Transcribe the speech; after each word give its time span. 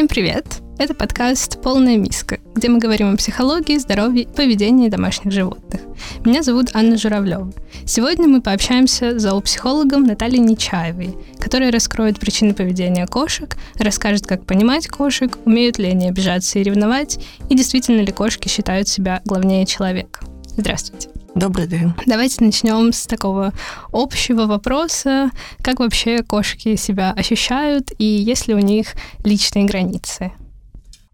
Всем 0.00 0.08
привет! 0.08 0.46
Это 0.78 0.94
подкаст 0.94 1.60
«Полная 1.60 1.98
миска», 1.98 2.38
где 2.54 2.70
мы 2.70 2.78
говорим 2.78 3.12
о 3.12 3.18
психологии, 3.18 3.76
здоровье 3.76 4.22
и 4.22 4.26
поведении 4.26 4.88
домашних 4.88 5.30
животных. 5.30 5.82
Меня 6.24 6.42
зовут 6.42 6.70
Анна 6.72 6.96
Журавлева. 6.96 7.52
Сегодня 7.84 8.26
мы 8.26 8.40
пообщаемся 8.40 9.18
с 9.18 9.22
зоопсихологом 9.22 10.04
Натальей 10.04 10.38
Нечаевой, 10.38 11.18
которая 11.38 11.70
раскроет 11.70 12.18
причины 12.18 12.54
поведения 12.54 13.06
кошек, 13.06 13.58
расскажет, 13.74 14.26
как 14.26 14.46
понимать 14.46 14.88
кошек, 14.88 15.36
умеют 15.44 15.76
ли 15.76 15.90
они 15.90 16.08
обижаться 16.08 16.58
и 16.58 16.62
ревновать, 16.62 17.22
и 17.50 17.54
действительно 17.54 18.00
ли 18.00 18.10
кошки 18.10 18.48
считают 18.48 18.88
себя 18.88 19.20
главнее 19.26 19.66
человека. 19.66 20.24
Здравствуйте. 20.56 21.10
Добрый 21.34 21.68
день. 21.68 21.94
Давайте 22.06 22.44
начнем 22.44 22.92
с 22.92 23.06
такого 23.06 23.52
общего 23.92 24.46
вопроса. 24.46 25.30
Как 25.62 25.78
вообще 25.78 26.22
кошки 26.22 26.74
себя 26.76 27.12
ощущают 27.12 27.92
и 27.98 28.04
есть 28.04 28.48
ли 28.48 28.54
у 28.54 28.58
них 28.58 28.94
личные 29.24 29.64
границы? 29.64 30.32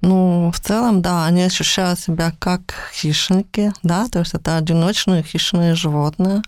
Ну, 0.00 0.50
в 0.54 0.60
целом, 0.60 1.02
да, 1.02 1.26
они 1.26 1.42
ощущают 1.42 1.98
себя 1.98 2.32
как 2.38 2.74
хищники, 2.95 3.73
да, 3.82 4.06
то 4.09 4.20
есть 4.20 4.34
это 4.34 4.56
одиночные 4.56 5.23
хищные 5.23 5.74
животные. 5.74 6.42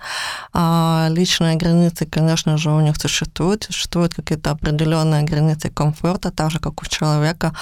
А 0.53 1.09
личные 1.11 1.57
границы, 1.57 2.07
конечно 2.07 2.57
же, 2.57 2.71
у 2.71 2.81
них 2.81 2.97
существуют, 2.97 3.65
существуют 3.65 4.15
какие-то 4.15 4.51
определенные 4.51 5.25
границы 5.25 5.71
комфорта, 5.71 6.31
так 6.31 6.51
же, 6.51 6.59
как 6.59 6.83
у 6.83 6.87
человека. 6.87 7.55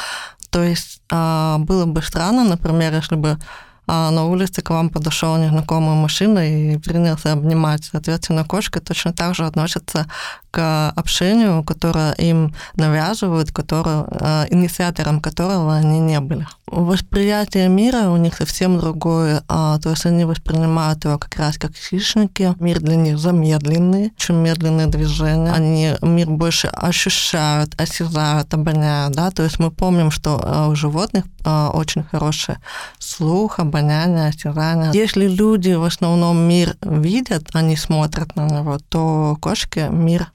То 0.51 0.63
есть 0.63 1.01
а, 1.11 1.59
было 1.59 1.87
бы 1.87 2.03
странно, 2.03 2.45
например, 2.45 2.95
если 2.95 3.17
бы 3.17 3.39
а 3.87 4.11
на 4.11 4.25
улице 4.25 4.63
к 4.63 4.71
вам 4.71 4.91
подошел 4.91 5.37
незнакомый 5.37 5.95
мужчина 5.95 6.39
и 6.39 6.79
принялся 6.79 7.33
обнимать. 7.33 7.85
Соответственно, 7.85 8.45
кошки 8.45 8.81
точно 8.81 9.13
так 9.13 9.35
же 9.35 9.47
относятся 9.47 10.07
к 10.57 10.91
общению, 10.97 11.63
которое 11.65 12.13
им 12.13 12.55
навязывают, 12.77 13.53
которое, 13.53 14.07
э, 14.11 14.47
инициатором 14.51 15.21
которого 15.21 15.75
они 15.75 16.01
не 16.01 16.19
были. 16.21 16.47
Восприятие 16.67 17.69
мира 17.69 18.09
у 18.09 18.17
них 18.17 18.35
совсем 18.35 18.79
другое, 18.79 19.43
а, 19.49 19.79
то 19.79 19.91
есть 19.91 20.07
они 20.07 20.25
воспринимают 20.25 21.05
его 21.05 21.19
как 21.19 21.37
раз 21.37 21.59
как 21.59 21.73
хищники. 21.77 22.55
Мир 22.59 22.81
для 22.81 22.97
них 22.97 23.19
замедленный, 23.19 24.13
очень 24.19 24.37
медленные 24.37 24.87
движения. 24.87 25.53
Они 25.53 25.93
мир 26.01 26.31
больше 26.31 26.69
ощущают, 26.69 27.79
осязают, 27.81 28.55
обоняют, 28.55 29.15
да, 29.15 29.31
то 29.31 29.43
есть 29.43 29.59
мы 29.59 29.71
помним, 29.71 30.11
что 30.11 30.41
э, 30.43 30.71
у 30.71 30.75
животных 30.75 31.25
э, 31.45 31.67
очень 31.75 32.03
хороший 32.05 32.57
слух, 32.99 33.59
обоняние, 33.59 34.29
осязание. 34.29 34.91
Если 34.95 35.29
люди 35.29 35.75
в 35.75 35.85
основном 35.85 36.39
мир 36.39 36.77
видят, 36.81 37.51
они 37.53 37.77
смотрят 37.77 38.37
на 38.37 38.49
него, 38.49 38.79
то 38.89 39.37
кошки 39.41 39.87
мир 39.91 40.33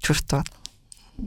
чувства. 0.00 0.44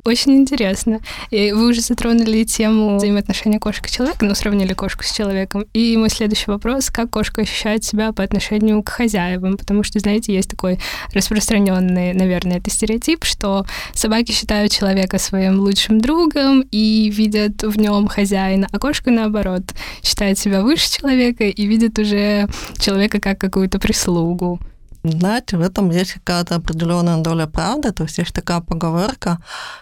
Очень 0.06 0.38
интересно. 0.38 1.00
И 1.30 1.52
вы 1.52 1.70
уже 1.70 1.82
затронули 1.82 2.44
тему 2.44 2.98
взаимоотношения 2.98 3.60
кошки 3.60 3.88
и 3.88 3.92
человека, 3.92 4.26
ну, 4.26 4.34
сравнили 4.34 4.74
кошку 4.74 5.04
с 5.04 5.12
человеком. 5.12 5.66
И 5.74 5.96
мой 5.98 6.10
следующий 6.10 6.50
вопрос, 6.50 6.90
как 6.90 7.12
кошка 7.12 7.42
ощущает 7.42 7.84
себя 7.84 8.12
по 8.12 8.24
отношению 8.24 8.82
к 8.82 8.90
хозяевам? 8.90 9.58
Потому 9.58 9.84
что, 9.84 10.00
знаете, 10.00 10.34
есть 10.34 10.50
такой 10.50 10.80
распространенный, 11.14 12.14
наверное, 12.14 12.58
это 12.58 12.70
стереотип, 12.70 13.24
что 13.24 13.66
собаки 13.94 14.32
считают 14.32 14.72
человека 14.72 15.20
своим 15.20 15.60
лучшим 15.60 16.02
другом 16.02 16.62
и 16.72 17.10
видят 17.10 17.62
в 17.62 17.78
нем 17.78 18.08
хозяина, 18.08 18.68
а 18.72 18.80
кошка, 18.80 19.12
наоборот, 19.12 19.64
считает 20.02 20.40
себя 20.40 20.62
выше 20.62 20.92
человека 20.92 21.44
и 21.44 21.66
видит 21.66 22.00
уже 22.00 22.48
человека 22.80 23.20
как 23.20 23.40
какую-то 23.40 23.80
прислугу. 23.80 24.60
Знаете, 25.04 25.58
в 25.58 25.62
этом 25.62 25.92
есть 25.92 26.14
какая-то 26.14 26.56
определенная 26.56 27.18
доля 27.18 27.46
правды. 27.46 27.92
То 27.92 28.04
есть 28.04 28.18
есть 28.20 28.34
такая 28.34 28.62
поговорка, 28.62 29.38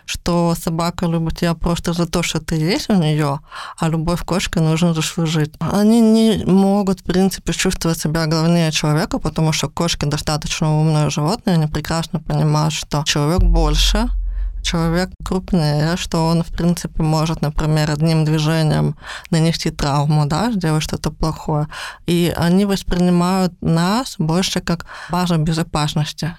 что 0.06 0.56
собака 0.56 1.06
любит 1.06 1.38
тебя 1.38 1.54
просто 1.54 1.94
за 1.94 2.08
то, 2.08 2.24
что 2.24 2.40
ты 2.40 2.56
есть 2.56 2.90
у 2.90 2.96
нее, 2.96 3.40
а 3.78 3.90
любовь 3.90 4.24
кошки 4.26 4.60
нужно 4.60 4.94
заслужить. 4.94 5.54
Они 5.60 6.02
не 6.02 6.44
могут, 6.46 7.02
в 7.02 7.04
принципе, 7.04 7.54
чувствовать 7.54 8.00
себя 8.00 8.26
главнее 8.26 8.72
человека, 8.72 9.20
потому 9.20 9.54
что 9.54 9.70
кошки 9.70 10.06
достаточно 10.06 10.80
умные 10.80 11.10
животные, 11.12 11.56
они 11.56 11.68
прекрасно 11.68 12.20
понимают, 12.20 12.74
что 12.74 13.04
человек 13.06 13.44
больше, 13.44 14.10
человек 14.62 15.10
крупнее, 15.24 15.98
что 15.98 16.28
он, 16.28 16.44
в 16.44 16.48
принципе, 16.48 17.04
может, 17.04 17.42
например, 17.42 17.92
одним 17.92 18.26
движением 18.26 18.96
нанести 19.30 19.72
травму, 19.72 20.26
да, 20.26 20.52
сделать 20.52 20.84
что-то 20.84 21.12
плохое. 21.12 21.68
И 22.08 22.34
они 22.36 22.66
воспринимают 22.66 23.54
нас 23.62 24.16
больше 24.18 24.62
как 24.62 24.86
базу 25.10 25.38
безопасности, 25.38 26.36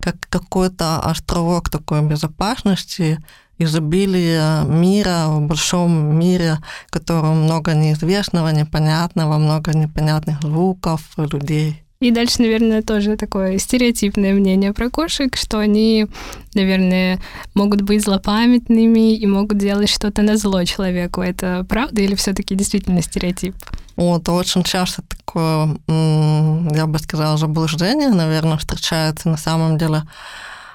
как 0.00 0.16
какой-то 0.28 1.00
островок 1.00 1.70
такой 1.70 2.02
безопасности, 2.02 3.18
изобилие 3.58 4.64
мира, 4.64 5.26
в 5.28 5.40
большом 5.46 6.18
мире, 6.18 6.58
в 6.88 6.90
котором 6.90 7.44
много 7.44 7.74
неизвестного, 7.74 8.48
непонятного, 8.48 9.38
много 9.38 9.72
непонятных 9.72 10.42
звуков, 10.42 11.00
людей. 11.16 11.85
И 12.06 12.12
дальше, 12.12 12.36
наверное, 12.38 12.82
тоже 12.82 13.16
такое 13.16 13.58
стереотипное 13.58 14.32
мнение 14.32 14.72
про 14.72 14.90
кошек, 14.90 15.34
что 15.36 15.58
они, 15.58 16.06
наверное, 16.54 17.18
могут 17.54 17.82
быть 17.82 18.04
злопамятными 18.04 19.16
и 19.16 19.26
могут 19.26 19.58
делать 19.58 19.88
что-то 19.88 20.22
на 20.22 20.36
зло 20.36 20.62
человеку. 20.62 21.20
Это 21.20 21.66
правда 21.68 22.02
или 22.02 22.14
все-таки 22.14 22.54
действительно 22.54 23.02
стереотип? 23.02 23.56
Вот, 23.96 24.28
очень 24.28 24.62
часто 24.62 25.02
такое, 25.02 25.76
я 25.88 26.86
бы 26.86 27.00
сказала, 27.00 27.36
заблуждение, 27.38 28.10
наверное, 28.10 28.58
встречается 28.58 29.28
на 29.28 29.36
самом 29.36 29.76
деле 29.76 30.02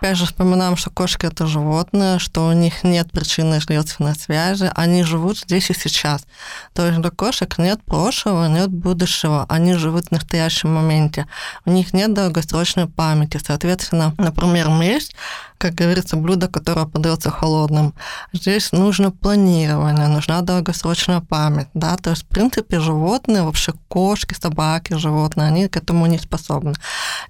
Опять 0.01 0.17
же, 0.17 0.25
вспоминаем, 0.25 0.77
что 0.77 0.89
кошки 0.89 1.27
это 1.27 1.45
животные, 1.45 2.17
что 2.17 2.47
у 2.47 2.53
них 2.53 2.83
нет 2.83 3.11
причины 3.11 3.61
следственной 3.61 4.15
связи, 4.15 4.71
они 4.73 5.03
живут 5.03 5.37
здесь 5.37 5.69
и 5.69 5.75
сейчас. 5.75 6.25
То 6.73 6.87
есть 6.87 6.99
для 6.99 7.11
кошек 7.11 7.55
нет 7.59 7.83
прошлого, 7.83 8.47
нет 8.47 8.71
будущего, 8.71 9.45
они 9.47 9.75
живут 9.75 10.07
в 10.07 10.11
настоящем 10.11 10.73
моменте. 10.73 11.27
У 11.65 11.71
них 11.71 11.93
нет 11.93 12.15
долгосрочной 12.15 12.87
памяти. 12.87 13.39
Соответственно, 13.45 14.15
например, 14.17 14.69
месть 14.69 15.13
как 15.61 15.75
говорится, 15.75 16.17
блюдо, 16.17 16.47
которое 16.47 16.87
подается 16.87 17.29
холодным. 17.29 17.93
Здесь 18.33 18.71
нужно 18.71 19.11
планирование, 19.11 20.07
нужна 20.07 20.41
долгосрочная 20.41 21.21
память, 21.21 21.67
да, 21.75 21.97
то 21.97 22.09
есть, 22.09 22.23
в 22.23 22.27
принципе, 22.27 22.79
животные, 22.79 23.43
вообще 23.43 23.73
кошки, 23.87 24.33
собаки, 24.33 24.95
животные, 24.95 25.47
они 25.47 25.67
к 25.67 25.77
этому 25.77 26.07
не 26.07 26.17
способны. 26.17 26.73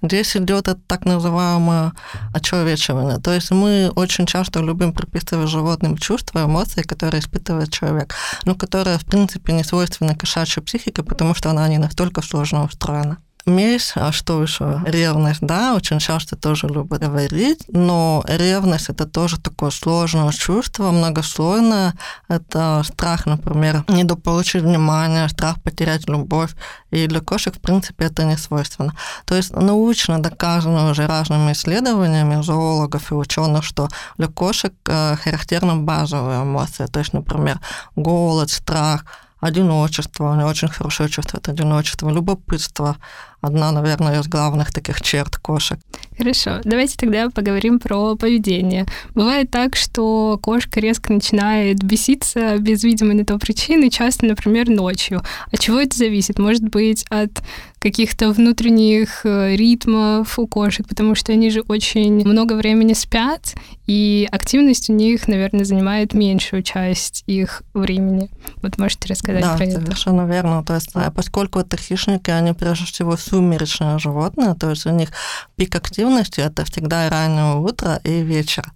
Здесь 0.02 0.36
идет 0.36 0.68
это 0.68 0.80
так 0.86 1.04
называемое 1.04 1.92
очеловечивание, 2.34 3.18
то 3.18 3.32
есть 3.32 3.50
мы 3.52 3.90
очень 3.94 4.26
часто 4.26 4.60
любим 4.60 4.92
приписывать 4.92 5.48
животным 5.48 5.96
чувства, 5.96 6.44
эмоции, 6.44 6.82
которые 6.82 7.20
испытывает 7.20 7.70
человек, 7.72 8.14
но 8.44 8.54
которые, 8.54 8.98
в 8.98 9.04
принципе, 9.06 9.52
не 9.52 9.64
свойственны 9.64 10.16
кошачьей 10.16 10.64
психике, 10.64 11.02
потому 11.02 11.34
что 11.34 11.50
она 11.50 11.68
не 11.68 11.78
настолько 11.78 12.20
сложно 12.22 12.64
устроена. 12.64 13.18
Месть, 13.44 13.92
а 13.96 14.12
что 14.12 14.40
еще? 14.40 14.80
Ревность, 14.86 15.40
да, 15.40 15.74
очень 15.74 15.98
часто 15.98 16.36
тоже 16.36 16.68
любят 16.68 17.00
говорить, 17.00 17.64
но 17.68 18.24
ревность 18.28 18.88
это 18.88 19.04
тоже 19.04 19.40
такое 19.40 19.70
сложное 19.70 20.30
чувство, 20.30 20.92
многослойное. 20.92 21.94
Это 22.28 22.82
страх, 22.84 23.26
например, 23.26 23.84
недополучить 23.88 24.62
внимание, 24.62 25.28
страх 25.28 25.60
потерять 25.60 26.08
любовь. 26.08 26.50
И 26.92 27.08
для 27.08 27.20
кошек, 27.20 27.56
в 27.56 27.60
принципе, 27.60 28.04
это 28.04 28.22
не 28.24 28.36
свойственно. 28.36 28.94
То 29.24 29.34
есть 29.34 29.52
научно 29.52 30.22
доказано 30.22 30.90
уже 30.90 31.06
разными 31.08 31.52
исследованиями 31.52 32.42
зоологов 32.42 33.10
и 33.10 33.14
ученых, 33.14 33.64
что 33.64 33.88
для 34.18 34.28
кошек 34.28 34.72
э, 34.86 35.16
характерны 35.16 35.76
базовые 35.76 36.42
эмоции. 36.42 36.86
То 36.86 37.00
есть, 37.00 37.12
например, 37.12 37.58
голод, 37.96 38.50
страх, 38.50 39.04
одиночество, 39.42 40.34
него 40.36 40.48
очень 40.48 40.68
чувство 40.68 41.38
это 41.38 41.50
одиночество, 41.50 42.08
любопытство, 42.08 42.96
одна, 43.42 43.72
наверное, 43.72 44.20
из 44.20 44.28
главных 44.28 44.72
таких 44.72 45.02
черт 45.02 45.36
кошек. 45.36 45.78
Хорошо, 46.16 46.60
давайте 46.64 46.96
тогда 46.96 47.28
поговорим 47.28 47.78
про 47.78 48.16
поведение. 48.16 48.86
Бывает 49.14 49.50
так, 49.50 49.76
что 49.76 50.38
кошка 50.40 50.80
резко 50.80 51.12
начинает 51.12 51.82
беситься 51.82 52.58
без 52.58 52.84
видимой 52.84 53.14
на 53.14 53.24
то 53.24 53.38
причины, 53.38 53.90
часто, 53.90 54.26
например, 54.26 54.70
ночью. 54.70 55.22
От 55.50 55.60
чего 55.60 55.80
это 55.80 55.96
зависит? 55.96 56.38
Может 56.38 56.62
быть, 56.62 57.04
от 57.10 57.42
каких-то 57.82 58.30
внутренних 58.30 59.26
э, 59.26 59.56
ритмов 59.56 60.38
у 60.38 60.46
кошек, 60.46 60.86
потому 60.86 61.16
что 61.16 61.32
они 61.32 61.50
же 61.50 61.62
очень 61.62 62.24
много 62.24 62.52
времени 62.52 62.92
спят, 62.92 63.54
и 63.88 64.28
активность 64.30 64.88
у 64.88 64.92
них, 64.92 65.26
наверное, 65.26 65.64
занимает 65.64 66.14
меньшую 66.14 66.62
часть 66.62 67.24
их 67.26 67.62
времени. 67.74 68.30
Вот 68.62 68.78
можете 68.78 69.08
рассказать 69.08 69.42
да, 69.42 69.56
про 69.56 69.64
это? 69.64 69.80
Да, 69.80 69.86
совершенно 69.86 70.26
верно. 70.26 70.64
То 70.64 70.74
есть, 70.74 70.90
а 70.94 71.10
поскольку 71.10 71.58
это 71.58 71.76
хищники, 71.76 72.30
они 72.30 72.52
прежде 72.52 72.84
всего 72.84 73.16
сумеречное 73.32 73.98
животное, 73.98 74.54
то 74.54 74.68
есть 74.68 74.84
у 74.84 74.90
них 74.90 75.08
пик 75.56 75.74
активности 75.74 76.40
это 76.40 76.66
всегда 76.66 77.08
раннее 77.08 77.56
утро 77.56 77.98
и 78.04 78.20
вечер. 78.20 78.70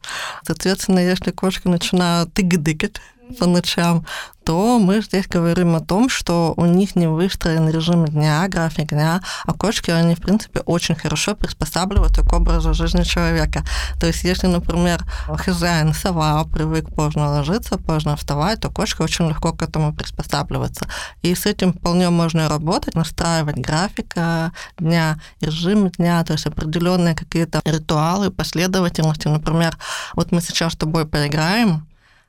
Соответственно, 0.47 1.01
если 1.01 1.31
кошки 1.31 1.69
начинают 1.69 2.33
тык-дыкать 2.33 2.97
по 3.39 3.47
ночам, 3.47 4.05
то 4.47 4.79
мы 4.79 5.03
здесь 5.03 5.27
говорим 5.27 5.75
о 5.75 5.81
том, 5.81 6.09
что 6.09 6.55
у 6.57 6.67
них 6.67 6.95
не 6.95 7.09
выстроен 7.09 7.69
режим 7.69 8.05
дня, 8.05 8.47
график 8.47 8.91
дня, 8.91 9.21
а 9.45 9.53
кошки, 9.53 9.91
они, 9.91 10.15
в 10.15 10.21
принципе, 10.21 10.61
очень 10.61 10.95
хорошо 10.95 11.35
приспосабливаются 11.35 12.23
к 12.23 12.33
образу 12.33 12.73
жизни 12.73 13.03
человека. 13.03 13.65
То 13.99 14.07
есть, 14.07 14.23
если, 14.23 14.47
например, 14.47 15.05
хозяин 15.27 15.93
сова 15.93 16.45
привык 16.45 16.95
поздно 16.95 17.29
ложиться, 17.29 17.77
поздно 17.77 18.15
вставать, 18.17 18.61
то 18.61 18.71
кошка 18.71 19.03
очень 19.03 19.29
легко 19.29 19.53
к 19.53 19.63
этому 19.63 19.93
приспосабливается. 19.93 20.87
И 21.23 21.35
с 21.35 21.45
этим 21.45 21.73
вполне 21.73 22.11
можно 22.11 22.49
работать, 22.49 22.95
настраивать 22.95 23.57
график 23.57 24.13
э, 24.15 24.51
дня, 24.79 25.19
режим 25.41 25.89
дня, 25.89 26.23
то 26.23 26.35
есть 26.35 26.47
определенные 26.47 27.17
какие-то 27.17 27.63
ритуалы, 27.65 28.31
последовательности. 28.31 29.27
Например, 29.27 29.77
вот 30.15 30.31
мы 30.31 30.41
сейчас 30.41 30.75
с 30.75 30.77
тобой 30.77 31.05
поиграем, 31.05 31.85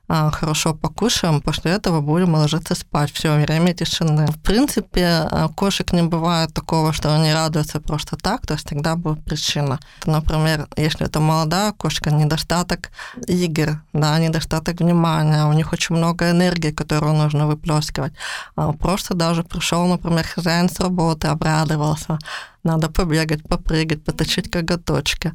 хорошо 0.08 0.74
покушаем, 0.74 1.40
после 1.40 1.72
этого 1.72 2.00
будем 2.00 2.34
ложиться 2.34 2.74
спать. 2.74 3.12
Все, 3.12 3.36
время 3.36 3.74
тишины. 3.74 4.26
В 4.26 4.38
принципе, 4.38 5.06
а, 5.06 5.48
кошек 5.48 5.92
не 5.92 6.02
бывает 6.02 6.54
такого, 6.54 6.92
что 6.92 7.14
они 7.14 7.32
радуются 7.32 7.80
просто 7.80 8.16
так, 8.16 8.46
то 8.46 8.54
есть 8.54 8.66
тогда 8.66 8.96
будет 8.96 9.24
причина. 9.24 9.78
Например, 10.06 10.66
если 10.76 11.06
это 11.06 11.20
молодая 11.20 11.72
кошка, 11.72 12.10
недостаток 12.10 12.90
игр, 13.26 13.82
да, 13.92 14.18
недостаток 14.18 14.80
внимания, 14.80 15.44
у 15.44 15.52
них 15.52 15.72
очень 15.72 15.96
много 15.96 16.30
энергии, 16.30 16.70
которую 16.70 17.14
нужно 17.14 17.46
выплескивать. 17.46 18.12
А, 18.56 18.72
просто 18.72 19.14
даже 19.14 19.42
пришел, 19.42 19.86
например, 19.86 20.26
хозяин 20.26 20.68
с 20.70 20.80
работы, 20.80 21.28
обрадовался, 21.28 22.18
надо 22.68 22.88
побегать, 22.88 23.42
попрыгать, 23.42 24.04
поточить 24.04 24.50
коготочки. 24.50 25.32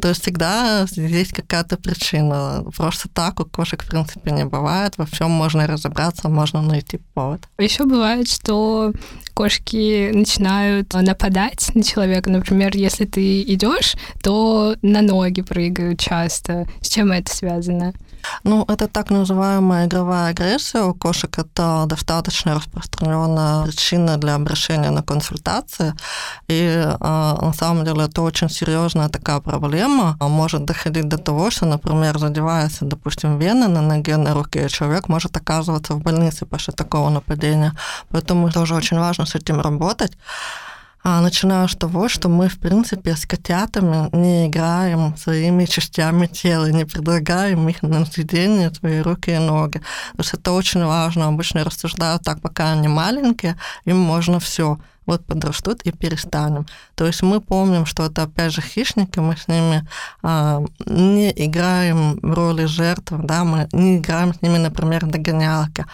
То 0.00 0.08
есть 0.08 0.22
всегда 0.22 0.84
есть 0.96 1.32
какая-то 1.32 1.76
причина. 1.76 2.64
Просто 2.76 3.08
так 3.08 3.40
у 3.40 3.44
кошек, 3.44 3.82
в 3.82 3.88
принципе, 3.88 4.32
не 4.32 4.44
бывает. 4.44 4.98
Во 4.98 5.06
всем 5.06 5.30
можно 5.30 5.66
разобраться, 5.66 6.28
можно 6.28 6.60
найти 6.60 6.98
повод. 7.14 7.40
Еще 7.58 7.84
бывает, 7.84 8.28
что 8.28 8.92
кошки 9.34 10.10
начинают 10.12 10.92
нападать 10.94 11.70
на 11.74 11.82
человека. 11.82 12.30
Например, 12.30 12.76
если 12.76 13.04
ты 13.04 13.42
идешь, 13.42 13.94
то 14.22 14.74
на 14.82 15.02
ноги 15.02 15.42
прыгают 15.42 16.00
часто. 16.00 16.66
С 16.80 16.88
чем 16.88 17.12
это 17.12 17.34
связано? 17.34 17.92
Ну, 18.44 18.64
это 18.68 18.88
так 18.88 19.10
называемая 19.10 19.86
игровая 19.86 20.30
агрессия 20.30 20.82
у 20.82 20.94
кошек. 20.94 21.38
Это 21.38 21.84
достаточно 21.86 22.54
распространенная 22.54 23.64
причина 23.64 24.16
для 24.16 24.34
обращения 24.34 24.90
на 24.90 25.02
консультации. 25.02 25.94
И 26.48 26.82
а, 27.00 27.38
на 27.40 27.52
самом 27.52 27.84
деле 27.84 28.04
это 28.04 28.22
очень 28.22 28.50
серьезная 28.50 29.08
такая 29.08 29.40
проблема. 29.40 30.16
Может 30.20 30.64
доходить 30.64 31.08
до 31.08 31.18
того, 31.18 31.50
что, 31.50 31.66
например, 31.66 32.18
задевается, 32.18 32.84
допустим, 32.84 33.38
вена 33.38 33.68
на 33.68 33.80
ноге, 33.80 34.16
на 34.16 34.34
руке, 34.34 34.68
человек 34.68 35.08
может 35.08 35.36
оказываться 35.36 35.94
в 35.94 36.00
больнице 36.00 36.46
после 36.46 36.74
такого 36.74 37.10
нападения. 37.10 37.72
Поэтому 38.10 38.50
тоже 38.50 38.74
очень 38.74 38.98
важно 38.98 39.26
с 39.26 39.34
этим 39.34 39.60
работать. 39.60 40.12
А 41.04 41.20
начинаю 41.20 41.68
с 41.68 41.74
того, 41.74 42.08
что 42.08 42.28
мы, 42.28 42.48
в 42.48 42.58
принципе, 42.58 43.16
с 43.16 43.26
котятами 43.26 44.08
не 44.16 44.46
играем 44.46 45.16
своими 45.16 45.64
частями 45.64 46.26
тела, 46.26 46.70
не 46.70 46.84
предлагаем 46.84 47.68
их 47.68 47.82
на 47.82 48.06
съедение 48.06 48.72
свои 48.72 49.00
руки 49.00 49.32
и 49.32 49.38
ноги. 49.38 49.78
То 49.78 50.18
есть 50.18 50.34
это 50.34 50.52
очень 50.52 50.84
важно. 50.84 51.26
Обычно 51.26 51.64
рассуждают 51.64 52.22
так, 52.22 52.40
пока 52.40 52.72
они 52.72 52.86
маленькие, 52.88 53.56
им 53.84 53.98
можно 53.98 54.38
все 54.38 54.78
вот 55.06 55.26
подрастут 55.26 55.82
и 55.82 55.90
перестанем. 55.90 56.66
То 56.94 57.06
есть 57.06 57.22
мы 57.22 57.40
помним, 57.40 57.86
что 57.86 58.06
это 58.06 58.22
опять 58.22 58.52
же 58.52 58.62
хищники, 58.62 59.18
мы 59.18 59.36
с 59.36 59.48
ними 59.48 59.86
а, 60.22 60.62
не 60.86 61.32
играем 61.32 62.20
в 62.22 62.32
роли 62.32 62.66
жертв, 62.66 63.12
да, 63.12 63.44
мы 63.44 63.68
не 63.72 63.98
играем 63.98 64.32
с 64.32 64.42
ними, 64.42 64.58
например, 64.58 65.06
догонялки. 65.06 65.84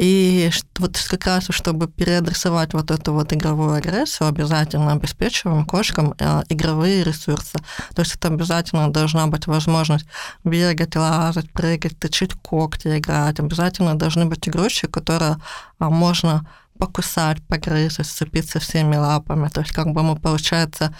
И 0.00 0.50
вот 0.78 0.98
как 1.10 1.26
раз, 1.26 1.48
чтобы 1.50 1.86
переадресовать 1.86 2.72
вот 2.72 2.90
эту 2.90 3.12
вот 3.12 3.34
игровую 3.34 3.74
агрессию, 3.74 4.28
обязательно 4.28 4.92
обеспечиваем 4.92 5.66
кошкам 5.66 6.14
э, 6.18 6.42
игровые 6.48 7.04
ресурсы. 7.04 7.58
То 7.94 8.00
есть 8.00 8.14
это 8.14 8.28
обязательно 8.28 8.90
должна 8.90 9.26
быть 9.26 9.46
возможность 9.46 10.06
бегать, 10.42 10.96
лазать, 10.96 11.52
прыгать, 11.52 11.98
точить 11.98 12.32
когти, 12.32 12.96
играть. 12.96 13.40
Обязательно 13.40 13.94
должны 13.94 14.24
быть 14.24 14.48
игрушки, 14.48 14.86
которые 14.86 15.36
а, 15.78 15.90
можно 15.90 16.46
покусать, 16.78 17.42
погрызть, 17.46 18.02
сцепиться 18.06 18.58
всеми 18.58 18.96
лапами. 18.96 19.48
То 19.48 19.60
есть 19.60 19.72
как 19.72 19.88
бы 19.88 20.02
мы, 20.02 20.16
получается, 20.16 20.94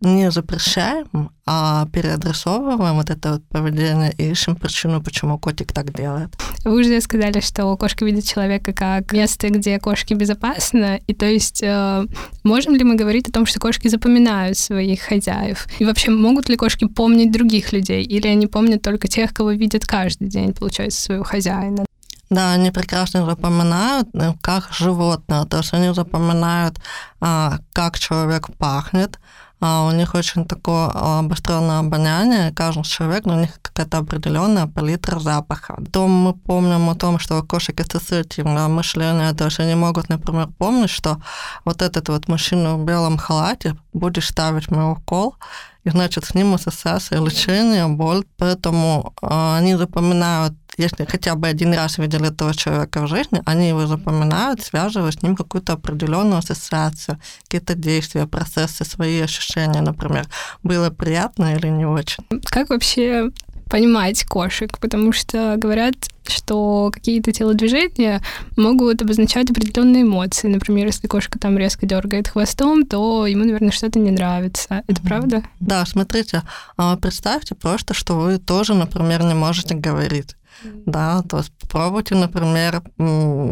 не 0.00 0.30
запрещаем, 0.30 1.30
а 1.46 1.86
переадресовываем 1.92 2.96
вот 2.96 3.10
это 3.10 3.32
вот 3.34 3.48
поведение 3.48 4.12
и 4.18 4.30
ищем 4.30 4.56
причину, 4.56 5.02
почему 5.02 5.38
котик 5.38 5.72
так 5.72 5.92
делает. 5.94 6.34
Вы 6.64 6.80
уже 6.80 7.00
сказали, 7.00 7.40
что 7.40 7.76
кошка 7.76 8.04
видит 8.04 8.24
человека 8.24 8.72
как 8.72 9.12
место, 9.12 9.48
где 9.48 9.78
кошке 9.78 10.14
безопасно, 10.14 10.98
и 11.06 11.14
то 11.14 11.26
есть 11.26 11.62
э, 11.62 12.06
можем 12.44 12.74
ли 12.74 12.84
мы 12.84 12.96
говорить 12.96 13.28
о 13.28 13.32
том, 13.32 13.46
что 13.46 13.58
кошки 13.58 13.88
запоминают 13.88 14.58
своих 14.58 15.00
хозяев? 15.00 15.66
И 15.78 15.84
вообще 15.84 16.10
могут 16.10 16.48
ли 16.48 16.56
кошки 16.56 16.86
помнить 16.86 17.32
других 17.32 17.72
людей, 17.72 18.02
или 18.02 18.28
они 18.28 18.46
помнят 18.46 18.82
только 18.82 19.08
тех, 19.08 19.32
кого 19.32 19.52
видят 19.52 19.86
каждый 19.86 20.28
день, 20.28 20.52
получается, 20.52 21.00
своего 21.00 21.24
хозяина? 21.24 21.86
Да, 22.28 22.52
они 22.52 22.72
прекрасно 22.72 23.24
запоминают, 23.24 24.08
э, 24.14 24.34
как 24.42 24.72
животное, 24.72 25.44
то 25.44 25.58
есть 25.58 25.72
они 25.72 25.94
запоминают, 25.94 26.78
а, 27.20 27.58
как 27.72 27.98
человек 27.98 28.48
пахнет, 28.58 29.20
у 29.60 29.90
них 29.90 30.14
очень 30.14 30.44
такое 30.44 30.88
обостренное 30.88 31.78
обоняние, 31.78 32.52
каждый 32.52 32.84
человек, 32.84 33.24
но 33.24 33.36
у 33.36 33.40
них 33.40 33.58
какая-то 33.62 33.98
определенная 33.98 34.66
палитра 34.66 35.18
запаха. 35.18 35.78
То 35.92 36.06
мы 36.06 36.34
помним 36.34 36.90
о 36.90 36.94
том, 36.94 37.18
что 37.18 37.42
кошек 37.42 37.80
ассоциативное 37.80 38.68
мышление, 38.68 39.32
то 39.32 39.46
есть 39.46 39.60
они 39.60 39.74
могут, 39.74 40.08
например, 40.08 40.48
помнить, 40.58 40.90
что 40.90 41.18
вот 41.64 41.82
этот 41.82 42.08
вот 42.08 42.28
мужчина 42.28 42.76
в 42.76 42.84
белом 42.84 43.16
халате 43.16 43.76
будешь 43.92 44.28
ставить 44.28 44.70
мой 44.70 44.92
укол, 44.92 45.36
и, 45.86 45.90
значит, 45.90 46.24
с 46.24 46.34
ним 46.34 46.54
ассоциация 46.54 47.20
лечения, 47.20 47.86
боль, 47.86 48.24
поэтому 48.36 49.14
э, 49.22 49.56
они 49.58 49.76
запоминают 49.76 50.54
если 50.78 51.06
хотя 51.06 51.34
бы 51.36 51.48
один 51.48 51.72
раз 51.72 51.96
видели 51.98 52.28
этого 52.28 52.54
человека 52.54 53.00
в 53.00 53.06
жизни, 53.06 53.40
они 53.46 53.68
его 53.68 53.86
запоминают, 53.86 54.60
связывают 54.60 55.14
с 55.14 55.22
ним 55.22 55.34
какую-то 55.34 55.72
определенную 55.72 56.38
ассоциацию, 56.38 57.18
какие-то 57.44 57.74
действия, 57.74 58.26
процессы, 58.26 58.84
свои 58.84 59.22
ощущения, 59.22 59.80
например, 59.80 60.26
было 60.62 60.90
приятно 60.90 61.54
или 61.54 61.68
не 61.68 61.86
очень. 61.86 62.24
Как 62.44 62.68
вообще 62.68 63.30
понимать 63.68 64.24
кошек, 64.24 64.78
потому 64.78 65.12
что 65.12 65.54
говорят, 65.56 65.94
что 66.28 66.90
какие-то 66.92 67.32
телодвижения 67.32 68.22
могут 68.56 69.02
обозначать 69.02 69.50
определенные 69.50 70.02
эмоции. 70.02 70.48
Например, 70.48 70.86
если 70.86 71.06
кошка 71.06 71.38
там 71.38 71.58
резко 71.58 71.86
дергает 71.86 72.28
хвостом, 72.28 72.86
то 72.86 73.26
ему, 73.26 73.44
наверное, 73.44 73.70
что-то 73.70 73.98
не 73.98 74.10
нравится. 74.10 74.82
Это 74.86 75.00
mm-hmm. 75.00 75.06
правда? 75.06 75.42
Да, 75.60 75.84
смотрите, 75.86 76.42
а, 76.76 76.96
представьте 76.96 77.54
просто, 77.54 77.94
что 77.94 78.14
вы 78.14 78.38
тоже, 78.38 78.74
например, 78.74 79.22
не 79.22 79.34
можете 79.34 79.74
говорить. 79.74 80.36
Да, 80.62 81.22
то 81.22 81.38
есть 81.38 81.52
попробуйте, 81.58 82.14
например, 82.14 82.82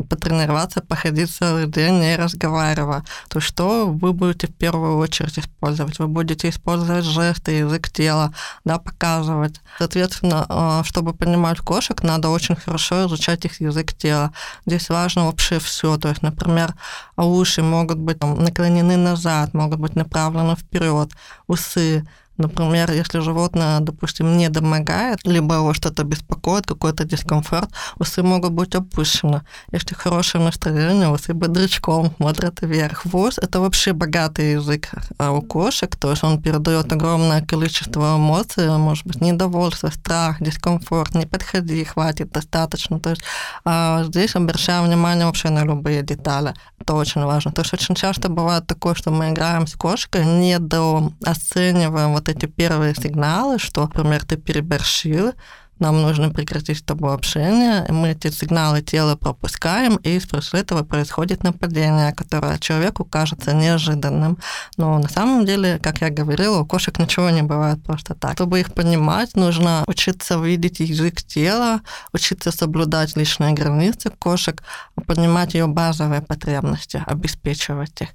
потренироваться, 0.09 0.81
походить 0.81 1.31
целый 1.31 1.67
день, 1.67 2.01
не 2.01 2.17
разговаривая. 2.17 3.05
То 3.29 3.41
что 3.41 3.87
вы 3.87 4.13
будете 4.13 4.47
в 4.47 4.55
первую 4.55 4.97
очередь 4.97 5.39
использовать? 5.39 5.99
Вы 5.99 6.09
будете 6.09 6.49
использовать 6.49 7.05
жесты, 7.05 7.53
язык 7.53 7.91
тела, 7.91 8.33
да, 8.65 8.79
показывать. 8.79 9.61
Соответственно, 9.79 10.47
а, 10.49 10.85
чтобы 10.85 11.15
понимать 11.15 11.59
кошек, 11.59 12.03
надо 12.03 12.29
очень 12.29 12.57
хорошо 12.57 13.07
изучать 13.07 13.45
их 13.45 13.61
язык 13.61 13.93
тела. 13.95 14.33
Здесь 14.67 14.89
важно 14.89 15.27
вообще 15.27 15.59
все. 15.59 15.97
То 15.99 16.09
есть, 16.09 16.23
например, 16.23 16.75
уши 17.17 17.63
могут 17.63 17.99
быть 17.99 18.23
наклонены 18.23 18.97
назад, 18.97 19.55
могут 19.55 19.81
быть 19.81 19.97
направлены 19.97 20.57
вперед, 20.57 21.11
усы 21.47 22.07
Например, 22.37 22.91
если 22.91 23.21
животное, 23.21 23.81
допустим, 23.81 24.37
не 24.37 24.49
домогает, 24.49 25.21
либо 25.25 25.57
его 25.57 25.75
что-то 25.75 26.05
беспокоит, 26.05 26.67
какой-то 26.67 27.05
дискомфорт, 27.05 27.71
усы 27.99 28.23
могут 28.23 28.53
быть 28.53 28.75
опущены. 28.75 29.43
Если 29.73 29.95
хорошее 29.95 30.45
настроение, 30.45 31.09
усы 31.09 31.35
бодрячком 31.35 32.15
смотрят 32.17 32.61
вверх. 32.63 33.05
Вось– 33.05 33.39
это 33.43 33.61
вообще 33.61 33.93
богатый 33.93 34.53
язык 34.53 34.91
а 35.19 35.31
у 35.31 35.43
кошек, 35.43 35.95
то 35.97 36.11
есть 36.11 36.25
он 36.25 36.43
передает 36.43 36.93
огромное 36.93 37.43
количество 37.43 38.17
эмоций, 38.17 38.69
может 38.79 39.07
быть, 39.07 39.21
недовольство, 39.21 39.91
страх, 39.91 40.41
дискомфорт, 40.41 41.15
не 41.15 41.27
подходи, 41.27 41.85
хватит, 41.85 42.33
достаточно. 42.33 42.99
То 43.01 43.11
есть 43.11 43.23
а 43.65 44.05
здесь 44.05 44.37
обращаем 44.37 44.85
внимание 44.85 45.27
вообще 45.27 45.51
на 45.51 45.65
любые 45.65 46.03
детали. 46.03 46.55
Это 46.79 46.95
очень 46.95 47.23
важно. 47.25 47.53
То 47.53 47.63
есть 47.63 47.73
очень 47.73 47.95
часто 47.95 48.29
бывает 48.29 48.67
такое, 48.67 48.95
что 48.95 49.11
мы 49.11 49.31
играем 49.31 49.67
с 49.67 49.75
кошкой, 49.75 50.25
недооцениваем 50.27 52.13
вот 52.13 52.24
эти 52.29 52.47
первые 52.47 52.95
сигналы, 52.95 53.59
что, 53.59 53.83
например, 53.83 54.25
ты 54.25 54.37
переборщил, 54.37 55.33
нам 55.79 56.01
нужно 56.03 56.31
прекратить 56.31 56.79
с 56.79 56.83
тобой 56.83 57.15
общение, 57.15 57.85
мы 57.89 58.11
эти 58.11 58.31
сигналы 58.31 58.83
тела 58.83 59.17
пропускаем, 59.17 59.97
и 59.97 60.21
после 60.21 60.61
этого 60.61 60.85
происходит 60.85 61.43
нападение, 61.43 62.13
которое 62.13 62.59
человеку 62.59 63.05
кажется 63.05 63.53
неожиданным. 63.53 64.39
Но 64.77 64.99
на 64.99 65.09
самом 65.09 65.45
деле, 65.47 65.79
как 65.79 66.01
я 66.01 66.11
говорила, 66.11 66.61
у 66.61 66.67
кошек 66.67 66.99
ничего 66.99 67.31
не 67.31 67.43
бывает 67.43 67.83
просто 67.83 68.15
так. 68.15 68.35
Чтобы 68.35 68.61
их 68.61 68.73
понимать, 68.73 69.37
нужно 69.37 69.85
учиться 69.87 70.39
видеть 70.39 70.81
язык 70.81 71.23
тела, 71.23 71.81
учиться 72.13 72.51
соблюдать 72.51 73.17
личные 73.17 73.53
границы 73.53 74.11
кошек, 74.11 74.63
понимать 75.07 75.55
ее 75.55 75.67
базовые 75.67 76.23
потребности, 76.23 77.03
обеспечивать 77.07 78.01
их. 78.01 78.09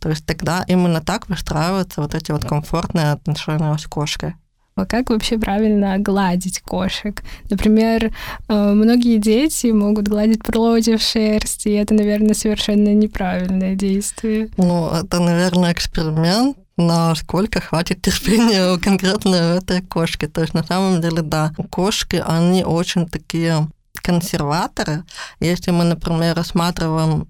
То 0.00 0.08
есть 0.10 0.26
тогда 0.26 0.64
именно 0.68 1.00
так 1.00 1.28
выстраиваются 1.28 2.02
вот 2.02 2.14
эти 2.14 2.32
вот 2.32 2.44
комфортные 2.44 3.12
отношения 3.12 3.76
с 3.78 3.86
кошкой. 3.86 4.34
А 4.76 4.84
как 4.84 5.08
вообще 5.08 5.38
правильно 5.38 5.98
гладить 5.98 6.60
кошек? 6.60 7.22
Например, 7.48 8.12
э, 8.48 8.72
многие 8.72 9.16
дети 9.16 9.68
могут 9.68 10.06
гладить 10.06 10.44
против 10.44 11.00
шерсти, 11.00 11.68
и 11.68 11.76
это, 11.76 11.94
наверное, 11.94 12.34
совершенно 12.34 12.92
неправильное 12.92 13.74
действие. 13.74 14.50
Ну, 14.58 14.90
это, 14.90 15.18
наверное, 15.18 15.72
эксперимент, 15.72 16.58
насколько 16.76 17.62
хватит 17.62 18.02
терпения 18.02 18.74
у 18.74 18.78
конкретно 18.78 19.34
этой 19.34 19.80
кошки. 19.80 20.26
То 20.26 20.42
есть 20.42 20.52
на 20.52 20.62
самом 20.62 21.00
деле, 21.00 21.22
да, 21.22 21.52
кошки, 21.70 22.22
они 22.26 22.62
очень 22.62 23.06
такие 23.08 23.68
консерваторы. 23.94 25.04
Если 25.40 25.70
мы, 25.70 25.84
например, 25.84 26.36
рассматриваем 26.36 27.28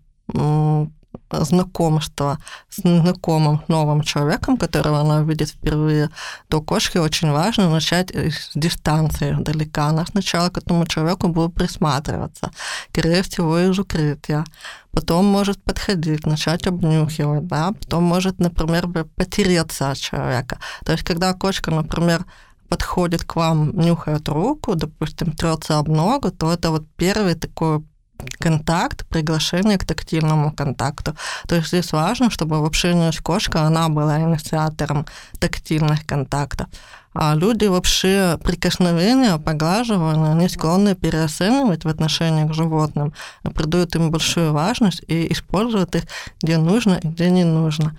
знакомство 1.31 2.39
с 2.69 2.83
знакомым 2.83 3.63
новым 3.69 4.03
человеком, 4.03 4.57
которого 4.57 5.01
она 5.01 5.23
видит 5.23 5.51
впервые, 5.51 6.11
то 6.49 6.61
кошке 6.61 7.01
очень 7.01 7.31
важно 7.31 7.71
начать 7.71 8.11
с 8.15 8.51
дистанции 8.55 9.37
далека. 9.39 9.89
Она 9.89 10.07
сначала 10.07 10.51
к 10.51 10.59
этому 10.59 10.87
человеку 10.87 11.29
будет 11.29 11.55
присматриваться, 11.55 12.51
скорее 12.91 13.23
всего, 13.23 13.59
из 13.59 13.79
укрытия. 13.79 14.45
Потом 14.93 15.27
может 15.27 15.63
подходить, 15.63 16.27
начать 16.27 16.67
обнюхивать, 16.67 17.47
да, 17.47 17.73
потом 17.73 18.05
может, 18.05 18.39
например, 18.39 18.89
потереться 19.17 19.91
от 19.91 19.99
человека. 19.99 20.59
То 20.85 20.93
есть, 20.93 21.05
когда 21.05 21.35
кошка, 21.35 21.71
например, 21.71 22.25
подходит 22.69 23.25
к 23.25 23.37
вам, 23.37 23.79
нюхает 23.79 24.29
руку, 24.29 24.75
допустим, 24.75 25.33
трется 25.33 25.79
об 25.79 25.89
ногу, 25.89 26.31
то 26.31 26.53
это 26.53 26.71
вот 26.71 26.85
первый 26.97 27.35
такой 27.35 27.85
контакт, 28.39 29.07
приглашение 29.09 29.79
к 29.79 29.85
тактильному 29.85 30.53
контакту. 30.53 31.15
То 31.49 31.57
есть 31.57 31.69
здесь 31.69 31.93
важно, 31.93 32.31
чтобы 32.31 32.61
в 32.61 32.65
общении 32.65 33.11
с 33.11 33.21
кошкой 33.21 33.63
она 33.63 33.89
была 33.89 34.21
инициатором 34.21 35.07
тактильных 35.39 36.07
контактов. 36.07 36.69
А 37.19 37.35
люди 37.35 37.65
вообще 37.65 38.39
прикосновения, 38.45 39.39
поглаживания, 39.39 40.33
они 40.33 40.49
склонны 40.51 40.95
переоценивать 40.95 41.85
в 41.85 41.89
отношении 41.89 42.47
к 42.47 42.53
животным, 42.53 43.15
придают 43.55 43.97
им 43.97 44.11
большую 44.11 44.53
важность 44.53 45.03
и 45.09 45.33
используют 45.33 45.97
их 45.97 46.03
где 46.43 46.59
нужно 46.59 47.01
и 47.03 47.09
где 47.09 47.31
не 47.31 47.45
нужно. 47.45 47.97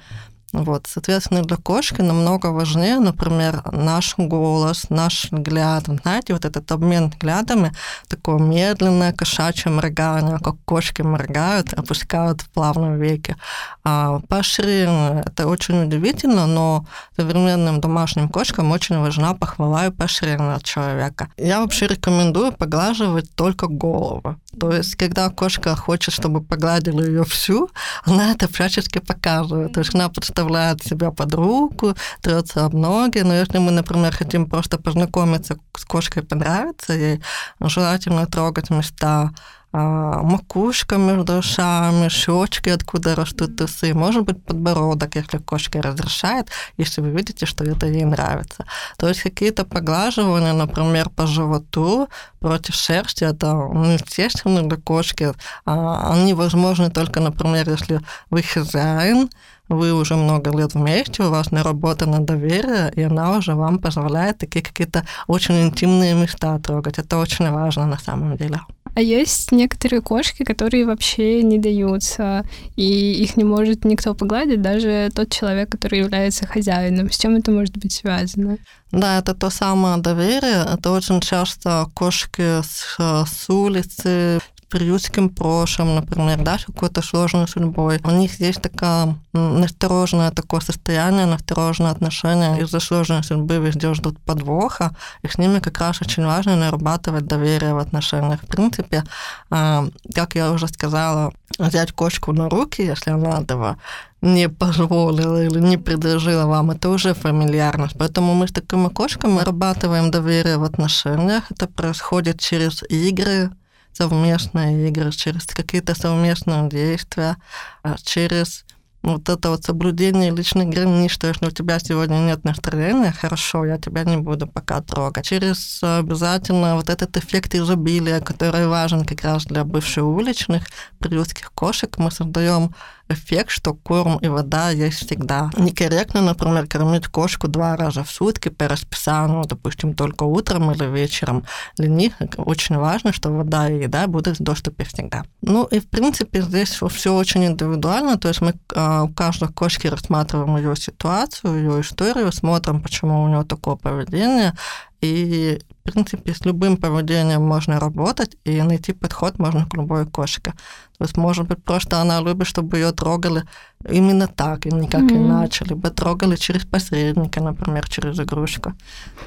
Вот, 0.63 0.87
соответственно, 0.87 1.43
для 1.43 1.57
кошки 1.57 2.01
намного 2.01 2.47
важнее, 2.47 2.99
например, 2.99 3.61
наш 3.71 4.15
голос, 4.17 4.89
наш 4.89 5.31
взгляд. 5.31 5.83
Знаете, 5.85 6.33
вот 6.33 6.45
этот 6.45 6.71
обмен 6.71 7.09
взглядами, 7.09 7.71
такое 8.07 8.39
медленное 8.39 9.13
кошачье 9.13 9.71
моргание, 9.71 10.39
как 10.39 10.55
кошки 10.65 11.03
моргают, 11.03 11.73
опускают 11.73 12.41
в 12.41 12.49
плавном 12.49 12.99
веке. 12.99 13.35
А 13.83 14.19
поощрение– 14.27 15.23
это 15.27 15.47
очень 15.47 15.83
удивительно, 15.83 16.47
но 16.47 16.85
современным 17.15 17.79
домашним 17.79 18.27
кошкам 18.29 18.71
очень 18.71 18.97
важна 18.97 19.33
похвала 19.33 19.85
и 19.85 19.91
поощрение 19.91 20.55
от 20.55 20.63
человека. 20.63 21.27
Я 21.37 21.61
вообще 21.61 21.87
рекомендую 21.87 22.51
поглаживать 22.51 23.29
только 23.35 23.67
голову. 23.67 24.37
То 24.59 24.71
есть, 24.71 24.95
когда 24.95 25.29
кошка 25.29 25.75
хочет, 25.75 26.13
чтобы 26.13 26.41
погладили 26.41 27.05
ее 27.05 27.23
всю, 27.23 27.69
она 28.05 28.31
это 28.31 28.51
всячески 28.51 28.97
показывает. 28.99 29.73
То 29.73 29.81
есть 29.81 29.93
она 29.93 30.09
подставляет 30.47 30.83
себя 30.83 31.11
под 31.11 31.33
руку, 31.33 31.93
трется 32.21 32.65
об 32.65 32.73
ноги. 32.73 33.19
Но 33.23 33.33
если 33.33 33.59
мы, 33.59 33.71
например, 33.71 34.15
хотим 34.15 34.45
просто 34.45 34.77
познакомиться 34.77 35.57
с 35.77 35.85
кошкой, 35.85 36.23
понравиться 36.23 36.93
ей, 36.93 37.21
желательно 37.59 38.25
трогать 38.25 38.69
места 38.69 39.31
а, 39.73 40.23
макушка 40.23 40.97
между 40.97 41.33
ушами, 41.33 42.09
щечки, 42.09 42.69
откуда 42.69 43.15
растут 43.15 43.61
усы, 43.61 43.93
может 43.93 44.23
быть, 44.23 44.43
подбородок, 44.45 45.15
если 45.15 45.39
кошка 45.39 45.81
разрешает, 45.81 46.49
если 46.77 47.01
вы 47.01 47.09
видите, 47.09 47.45
что 47.45 47.63
это 47.63 47.85
ей 47.85 48.05
нравится. 48.05 48.65
То 48.97 49.09
есть 49.09 49.21
какие-то 49.21 49.65
поглаживания, 49.65 50.53
например, 50.53 51.09
по 51.09 51.27
животу 51.27 52.07
против 52.39 52.75
шерсти, 52.75 53.25
это 53.25 53.53
ну, 53.53 53.91
естественно 53.91 54.63
для 54.63 54.77
кошки. 54.77 55.33
А, 55.65 56.13
они 56.13 56.33
возможны 56.33 56.89
только, 56.89 57.19
например, 57.19 57.69
если 57.69 57.99
вы 58.29 58.43
хозяин, 58.43 59.29
вы 59.69 59.93
уже 59.93 60.15
много 60.15 60.51
лет 60.57 60.73
вместе, 60.73 61.23
у 61.23 61.29
вас 61.29 61.51
наработано 61.51 62.19
доверие, 62.19 62.91
и 62.95 63.01
она 63.03 63.37
уже 63.37 63.55
вам 63.55 63.79
позволяет 63.79 64.37
такие 64.37 64.63
какие-то 64.63 65.05
очень 65.27 65.61
интимные 65.61 66.13
места 66.13 66.59
трогать. 66.59 66.99
Это 66.99 67.17
очень 67.17 67.49
важно 67.51 67.85
на 67.85 67.97
самом 67.97 68.37
деле. 68.37 68.59
А 68.97 69.01
есть 69.01 69.51
некоторые 69.51 70.01
кошки, 70.01 70.43
которые 70.43 70.85
вообще 70.85 71.43
не 71.43 71.59
даются, 71.59 72.43
и 72.75 73.23
их 73.23 73.37
не 73.37 73.43
может 73.43 73.85
никто 73.85 74.15
погладить, 74.15 74.63
даже 74.63 75.11
тот 75.13 75.29
человек, 75.29 75.69
который 75.69 75.99
является 75.99 76.47
хозяином. 76.47 77.11
С 77.11 77.17
чем 77.19 77.35
это 77.35 77.51
может 77.51 77.77
быть 77.77 77.93
связано? 77.93 78.57
Да, 78.91 79.19
это 79.19 79.35
то 79.35 79.51
самое 79.51 79.97
доверие. 79.97 80.65
Это 80.73 80.89
очень 80.91 81.21
часто 81.21 81.85
кошки 81.93 82.63
с, 82.63 82.97
с 82.97 83.49
улицы, 83.49 84.39
приютским 84.69 85.29
прошлым, 85.29 85.95
например, 85.95 86.41
да, 86.43 86.57
какой-то 86.57 87.01
сложной 87.01 87.47
судьбой. 87.47 87.99
У 88.03 88.11
них 88.11 88.39
есть 88.39 88.61
такое 88.61 89.15
настороженное 89.33 90.31
такое 90.31 90.59
состояние, 90.59 91.25
настороженное 91.25 91.91
отношение. 91.91 92.61
Из-за 92.61 92.79
сложной 92.79 93.23
судьбы 93.23 93.57
везде 93.57 93.93
ждут 93.93 94.19
подвоха, 94.19 94.95
и 95.21 95.27
с 95.27 95.37
ними 95.37 95.59
как 95.59 95.79
раз 95.79 96.01
очень 96.01 96.25
важно 96.25 96.55
нарабатывать 96.55 97.25
доверие 97.25 97.73
в 97.73 97.77
отношениях. 97.77 98.41
В 98.43 98.47
принципе, 98.47 99.03
а, 99.49 99.85
как 100.13 100.35
я 100.35 100.51
уже 100.51 100.67
сказала, 100.67 101.31
взять 101.57 101.91
кошку 101.91 102.33
на 102.33 102.49
руки, 102.49 102.81
если 102.81 103.11
она 103.11 103.39
этого 103.39 103.77
не 104.21 104.49
позволила 104.49 105.43
или 105.43 105.59
не 105.59 105.77
предложила 105.77 106.45
вам, 106.45 106.71
это 106.71 106.89
уже 106.89 107.13
фамильярность. 107.13 107.95
Поэтому 107.97 108.33
мы 108.33 108.47
с 108.47 108.51
такими 108.51 108.89
кошками 108.89 109.37
нарабатываем 109.37 110.11
доверие 110.11 110.57
в 110.57 110.63
отношениях. 110.63 111.43
Это 111.51 111.67
происходит 111.67 112.39
через 112.39 112.83
игры, 112.89 113.51
совместные 113.97 114.89
игры, 114.89 115.11
через 115.11 115.45
какие-то 115.45 115.95
совместные 115.95 116.69
действия, 116.69 117.37
а 117.83 117.95
через 117.97 118.65
вот 119.03 119.29
это 119.29 119.49
вот 119.49 119.63
соблюдение 119.63 120.31
личных 120.31 120.69
границ, 120.69 121.11
что 121.11 121.27
если 121.27 121.47
у 121.47 121.51
тебя 121.51 121.79
сегодня 121.79 122.17
нет 122.17 122.43
настроения, 122.43 123.11
хорошо, 123.11 123.65
я 123.65 123.77
тебя 123.77 124.03
не 124.03 124.17
буду 124.17 124.47
пока 124.47 124.81
трогать. 124.81 125.25
Через 125.25 125.81
обязательно 125.81 126.75
вот 126.75 126.89
этот 126.89 127.15
эффект 127.17 127.55
изобилия, 127.55 128.19
который 128.19 128.67
важен 128.67 129.05
как 129.05 129.23
раз 129.23 129.45
для 129.45 129.63
бывших 129.63 130.03
уличных 130.03 130.63
приютских 130.99 131.51
кошек, 131.53 131.97
мы 131.97 132.11
создаем 132.11 132.73
эффект, 133.09 133.49
что 133.51 133.73
корм 133.73 134.17
и 134.17 134.27
вода 134.27 134.69
есть 134.69 135.05
всегда. 135.05 135.49
Некорректно, 135.57 136.21
например, 136.21 136.67
кормить 136.67 137.07
кошку 137.07 137.47
два 137.47 137.75
раза 137.75 138.03
в 138.03 138.11
сутки 138.11 138.49
по 138.49 138.67
расписанию, 138.67 139.43
допустим, 139.45 139.93
только 139.93 140.23
утром 140.23 140.71
или 140.71 140.85
вечером. 140.85 141.43
Для 141.77 141.89
них 141.89 142.13
очень 142.37 142.77
важно, 142.77 143.13
что 143.13 143.29
вода 143.29 143.69
и 143.69 143.83
еда 143.83 144.07
будут 144.07 144.39
в 144.39 144.43
доступе 144.43 144.85
всегда. 144.85 145.23
Ну 145.41 145.65
и, 145.65 145.79
в 145.79 145.87
принципе, 145.87 146.41
здесь 146.41 146.79
все 146.89 147.15
очень 147.15 147.45
индивидуально, 147.45 148.17
то 148.17 148.27
есть 148.27 148.41
мы 148.41 148.53
а, 148.75 149.03
у 149.03 149.09
каждой 149.09 149.49
кошки 149.49 149.87
рассматриваем 149.87 150.57
ее 150.57 150.75
ситуацию, 150.75 151.57
ее 151.57 151.81
историю, 151.81 152.31
смотрим, 152.31 152.81
почему 152.81 153.23
у 153.23 153.27
нее 153.27 153.43
такое 153.43 153.75
поведение, 153.75 154.53
и, 155.01 155.59
в 155.83 155.91
принципе, 155.91 156.33
с 156.33 156.45
любым 156.45 156.77
поведением 156.77 157.43
можно 157.43 157.79
работать, 157.79 158.37
и 158.45 158.61
найти 158.61 158.93
подход 158.93 159.39
можно 159.39 159.65
к 159.65 159.73
любой 159.75 160.05
кошке. 160.05 160.53
То 160.97 161.03
есть, 161.03 161.17
может 161.17 161.47
быть, 161.47 161.63
просто 161.63 162.01
она 162.01 162.19
любит, 162.21 162.47
чтобы 162.47 162.77
ее 162.77 162.91
трогали 162.91 163.43
именно 163.89 164.27
так, 164.27 164.65
и 164.65 164.69
никак 164.69 165.03
mm-hmm. 165.03 165.17
иначе, 165.17 165.65
либо 165.65 165.89
трогали 165.89 166.35
через 166.35 166.65
посредника, 166.65 167.41
например, 167.41 167.87
через 167.89 168.19
игрушку. 168.19 168.73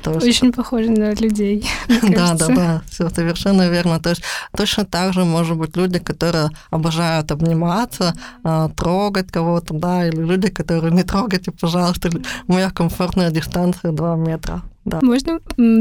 То 0.03 0.13
есть... 0.15 0.27
Очень 0.27 0.53
похоже 0.53 0.91
на 0.91 1.15
людей. 1.15 1.67
Да, 2.03 2.35
да, 2.35 2.49
да, 2.49 2.83
все 2.91 3.09
совершенно 3.11 3.69
верно. 3.69 4.01
То 4.01 4.11
есть 4.11 4.23
точно 4.57 4.85
так 4.85 5.13
же, 5.13 5.25
может 5.25 5.57
быть, 5.57 5.77
люди, 5.77 5.99
которые 5.99 6.51
обожают 6.71 7.31
обниматься, 7.31 8.15
а, 8.45 8.69
трогать 8.69 9.31
кого-то, 9.31 9.75
да, 9.75 10.07
или 10.07 10.17
люди, 10.17 10.51
которые 10.51 10.93
не 10.93 11.03
трогайте, 11.03 11.51
пожалуйста, 11.51 12.11
моя 12.47 12.71
комфортная 12.71 13.31
дистанция 13.31 13.93
2 13.93 14.17
метра. 14.17 14.63
да. 14.85 14.99
Можно 15.03 15.41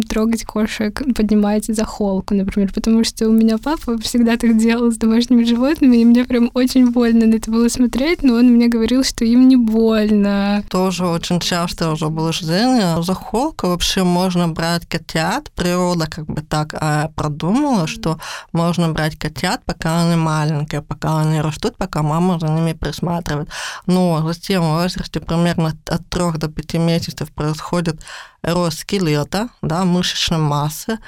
трогать 0.09 0.43
кошек, 0.43 1.01
поднимать 1.15 1.65
за 1.65 1.85
холку, 1.85 2.35
например, 2.35 2.71
потому 2.73 3.03
что 3.03 3.27
у 3.29 3.31
меня 3.31 3.57
папа 3.57 3.97
всегда 3.97 4.37
так 4.37 4.57
делал 4.57 4.91
с 4.91 4.97
домашними 4.97 5.43
животными, 5.43 5.97
и 5.97 6.05
мне 6.05 6.25
прям 6.25 6.51
очень 6.53 6.91
больно 6.91 7.25
на 7.25 7.35
это 7.35 7.49
было 7.49 7.69
смотреть, 7.69 8.23
но 8.23 8.35
он 8.35 8.51
мне 8.59 8.67
говорил, 8.67 9.05
что 9.05 9.23
им 9.23 9.47
не 9.47 9.55
больно. 9.55 10.63
Тоже 10.69 11.07
очень 11.07 11.39
часто 11.39 11.91
уже 11.91 12.09
заблуждение. 12.09 13.01
За 13.01 13.13
холку 13.13 13.67
вообще 13.67 14.03
можно 14.03 14.49
брать 14.49 14.85
котят. 14.85 15.49
Природа 15.51 16.07
как 16.07 16.25
бы 16.25 16.41
так 16.41 16.73
а, 16.73 17.07
продумала, 17.15 17.87
что 17.87 18.19
можно 18.51 18.89
брать 18.89 19.17
котят, 19.17 19.61
пока 19.63 20.01
они 20.01 20.15
маленькие, 20.15 20.81
пока 20.81 21.21
они 21.21 21.39
растут, 21.39 21.77
пока 21.77 22.03
мама 22.03 22.37
за 22.39 22.47
ними 22.47 22.73
присматривает. 22.73 23.49
Но 23.85 24.21
затем 24.27 24.63
в 24.63 24.81
возрасте 24.81 25.21
примерно 25.21 25.73
от 25.85 26.09
3 26.09 26.31
до 26.37 26.49
5 26.49 26.73
месяцев 26.73 27.31
происходит 27.31 28.01
рост 28.43 28.79
скелета, 28.79 29.49
да, 29.61 29.85
мышечной 29.85 30.39
массы, 30.39 30.99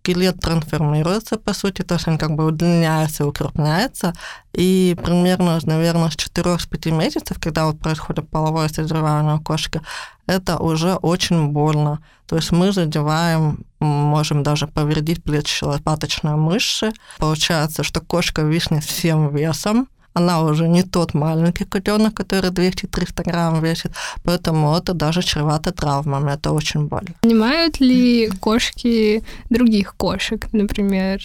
скелет 0.00 0.40
трансформируется, 0.40 1.36
по 1.36 1.52
сути, 1.52 1.82
то 1.82 1.94
есть 1.94 2.08
он 2.08 2.18
как 2.18 2.30
бы 2.34 2.46
удлиняется, 2.46 3.26
укрупняется, 3.26 4.14
и 4.52 4.96
примерно, 5.02 5.58
наверное, 5.64 6.10
с 6.10 6.16
4-5 6.16 6.90
месяцев, 6.90 7.38
когда 7.40 7.66
вот 7.66 7.78
происходит 7.78 8.28
половое 8.28 8.68
созревание 8.68 9.34
у 9.34 9.40
кошки, 9.40 9.80
это 10.26 10.56
уже 10.56 10.94
очень 10.94 11.48
больно. 11.48 11.98
То 12.26 12.36
есть 12.36 12.52
мы 12.52 12.72
задеваем, 12.72 13.58
можем 13.80 14.42
даже 14.42 14.66
повредить 14.66 15.22
плечи 15.22 15.64
лопаточной 15.64 16.36
мышцы. 16.36 16.92
Получается, 17.18 17.82
что 17.82 18.00
кошка 18.00 18.42
виснет 18.42 18.84
всем 18.84 19.34
весом, 19.34 19.88
она 20.14 20.42
уже 20.42 20.68
не 20.68 20.82
тот 20.82 21.14
маленький 21.14 21.64
котенок, 21.64 22.14
который 22.14 22.50
200-300 22.50 23.24
грамм 23.24 23.62
весит, 23.62 23.92
поэтому 24.24 24.76
это 24.76 24.94
даже 24.94 25.22
чревато 25.22 25.72
травмами, 25.72 26.32
это 26.32 26.52
очень 26.52 26.86
больно. 26.86 27.14
Понимают 27.22 27.80
ли 27.80 28.30
кошки 28.40 29.22
других 29.50 29.94
кошек, 29.96 30.46
например? 30.52 31.20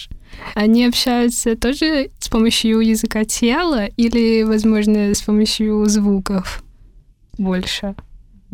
Они 0.54 0.86
общаются 0.86 1.56
тоже 1.56 2.10
с 2.20 2.28
помощью 2.30 2.80
языка 2.80 3.24
тела 3.24 3.86
или, 3.98 4.44
возможно, 4.44 5.14
с 5.14 5.22
помощью 5.22 5.86
звуков 5.86 6.64
больше? 7.38 7.96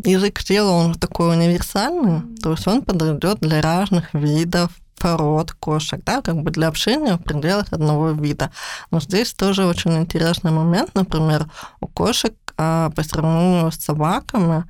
Язык 0.04 0.42
тела, 0.42 0.70
он 0.70 0.94
такой 0.94 1.36
универсальный, 1.36 2.22
то 2.42 2.52
есть 2.52 2.66
он 2.66 2.82
подойдет 2.82 3.38
для 3.40 3.60
разных 3.60 4.12
видов 4.14 4.70
пород 4.98 5.52
кошек, 5.52 6.00
да, 6.04 6.22
как 6.22 6.42
бы 6.42 6.50
для 6.50 6.68
общения 6.68 7.16
в 7.16 7.22
пределах 7.22 7.72
одного 7.72 8.10
вида. 8.10 8.50
Но 8.90 9.00
здесь 9.00 9.32
тоже 9.32 9.66
очень 9.66 9.96
интересный 9.96 10.50
момент, 10.50 10.94
например, 10.94 11.46
у 11.80 11.86
кошек 11.86 12.34
а, 12.56 12.90
по 12.90 13.02
сравнению 13.02 13.72
с 13.72 13.76
собаками 13.76 14.64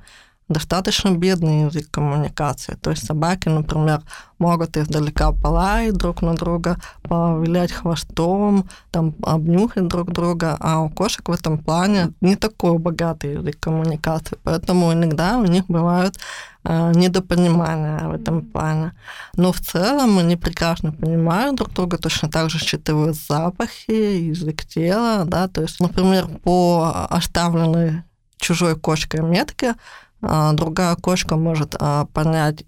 достаточно 0.49 1.09
бедный 1.11 1.65
язык 1.65 1.89
коммуникации. 1.91 2.77
То 2.81 2.91
есть 2.91 3.05
собаки, 3.05 3.49
например, 3.49 4.01
могут 4.39 4.77
издалека 4.77 5.31
полаять 5.31 5.95
друг 5.95 6.21
на 6.21 6.35
друга, 6.35 6.77
повилять 7.03 7.71
хвостом, 7.71 8.69
там, 8.91 9.15
обнюхать 9.23 9.87
друг 9.87 10.11
друга, 10.11 10.57
а 10.59 10.81
у 10.81 10.89
кошек 10.89 11.27
в 11.27 11.31
этом 11.31 11.57
плане 11.57 12.13
не 12.21 12.35
такой 12.35 12.77
богатый 12.77 13.33
язык 13.33 13.59
коммуникации, 13.59 14.37
поэтому 14.43 14.91
иногда 14.93 15.37
у 15.37 15.45
них 15.45 15.65
бывают 15.67 16.17
недопонимания 16.65 18.07
в 18.07 18.13
этом 18.13 18.41
плане. 18.41 18.93
Но 19.35 19.51
в 19.51 19.59
целом 19.59 20.17
они 20.17 20.37
прекрасно 20.37 20.91
понимают 20.91 21.55
друг 21.55 21.73
друга, 21.73 21.97
точно 21.97 22.29
так 22.29 22.49
же 22.49 22.59
считывают 22.59 23.17
запахи, 23.17 23.91
язык 23.91 24.65
тела, 24.65 25.25
да, 25.25 25.47
то 25.47 25.61
есть, 25.61 25.79
например, 25.79 26.27
по 26.43 27.07
оставленной 27.09 28.03
чужой 28.37 28.75
кошкой 28.75 29.21
метке 29.21 29.75
а, 30.21 30.53
другая 30.53 30.95
кошка 30.95 31.35
может 31.35 31.75
а, 31.79 32.05
понять 32.13 32.65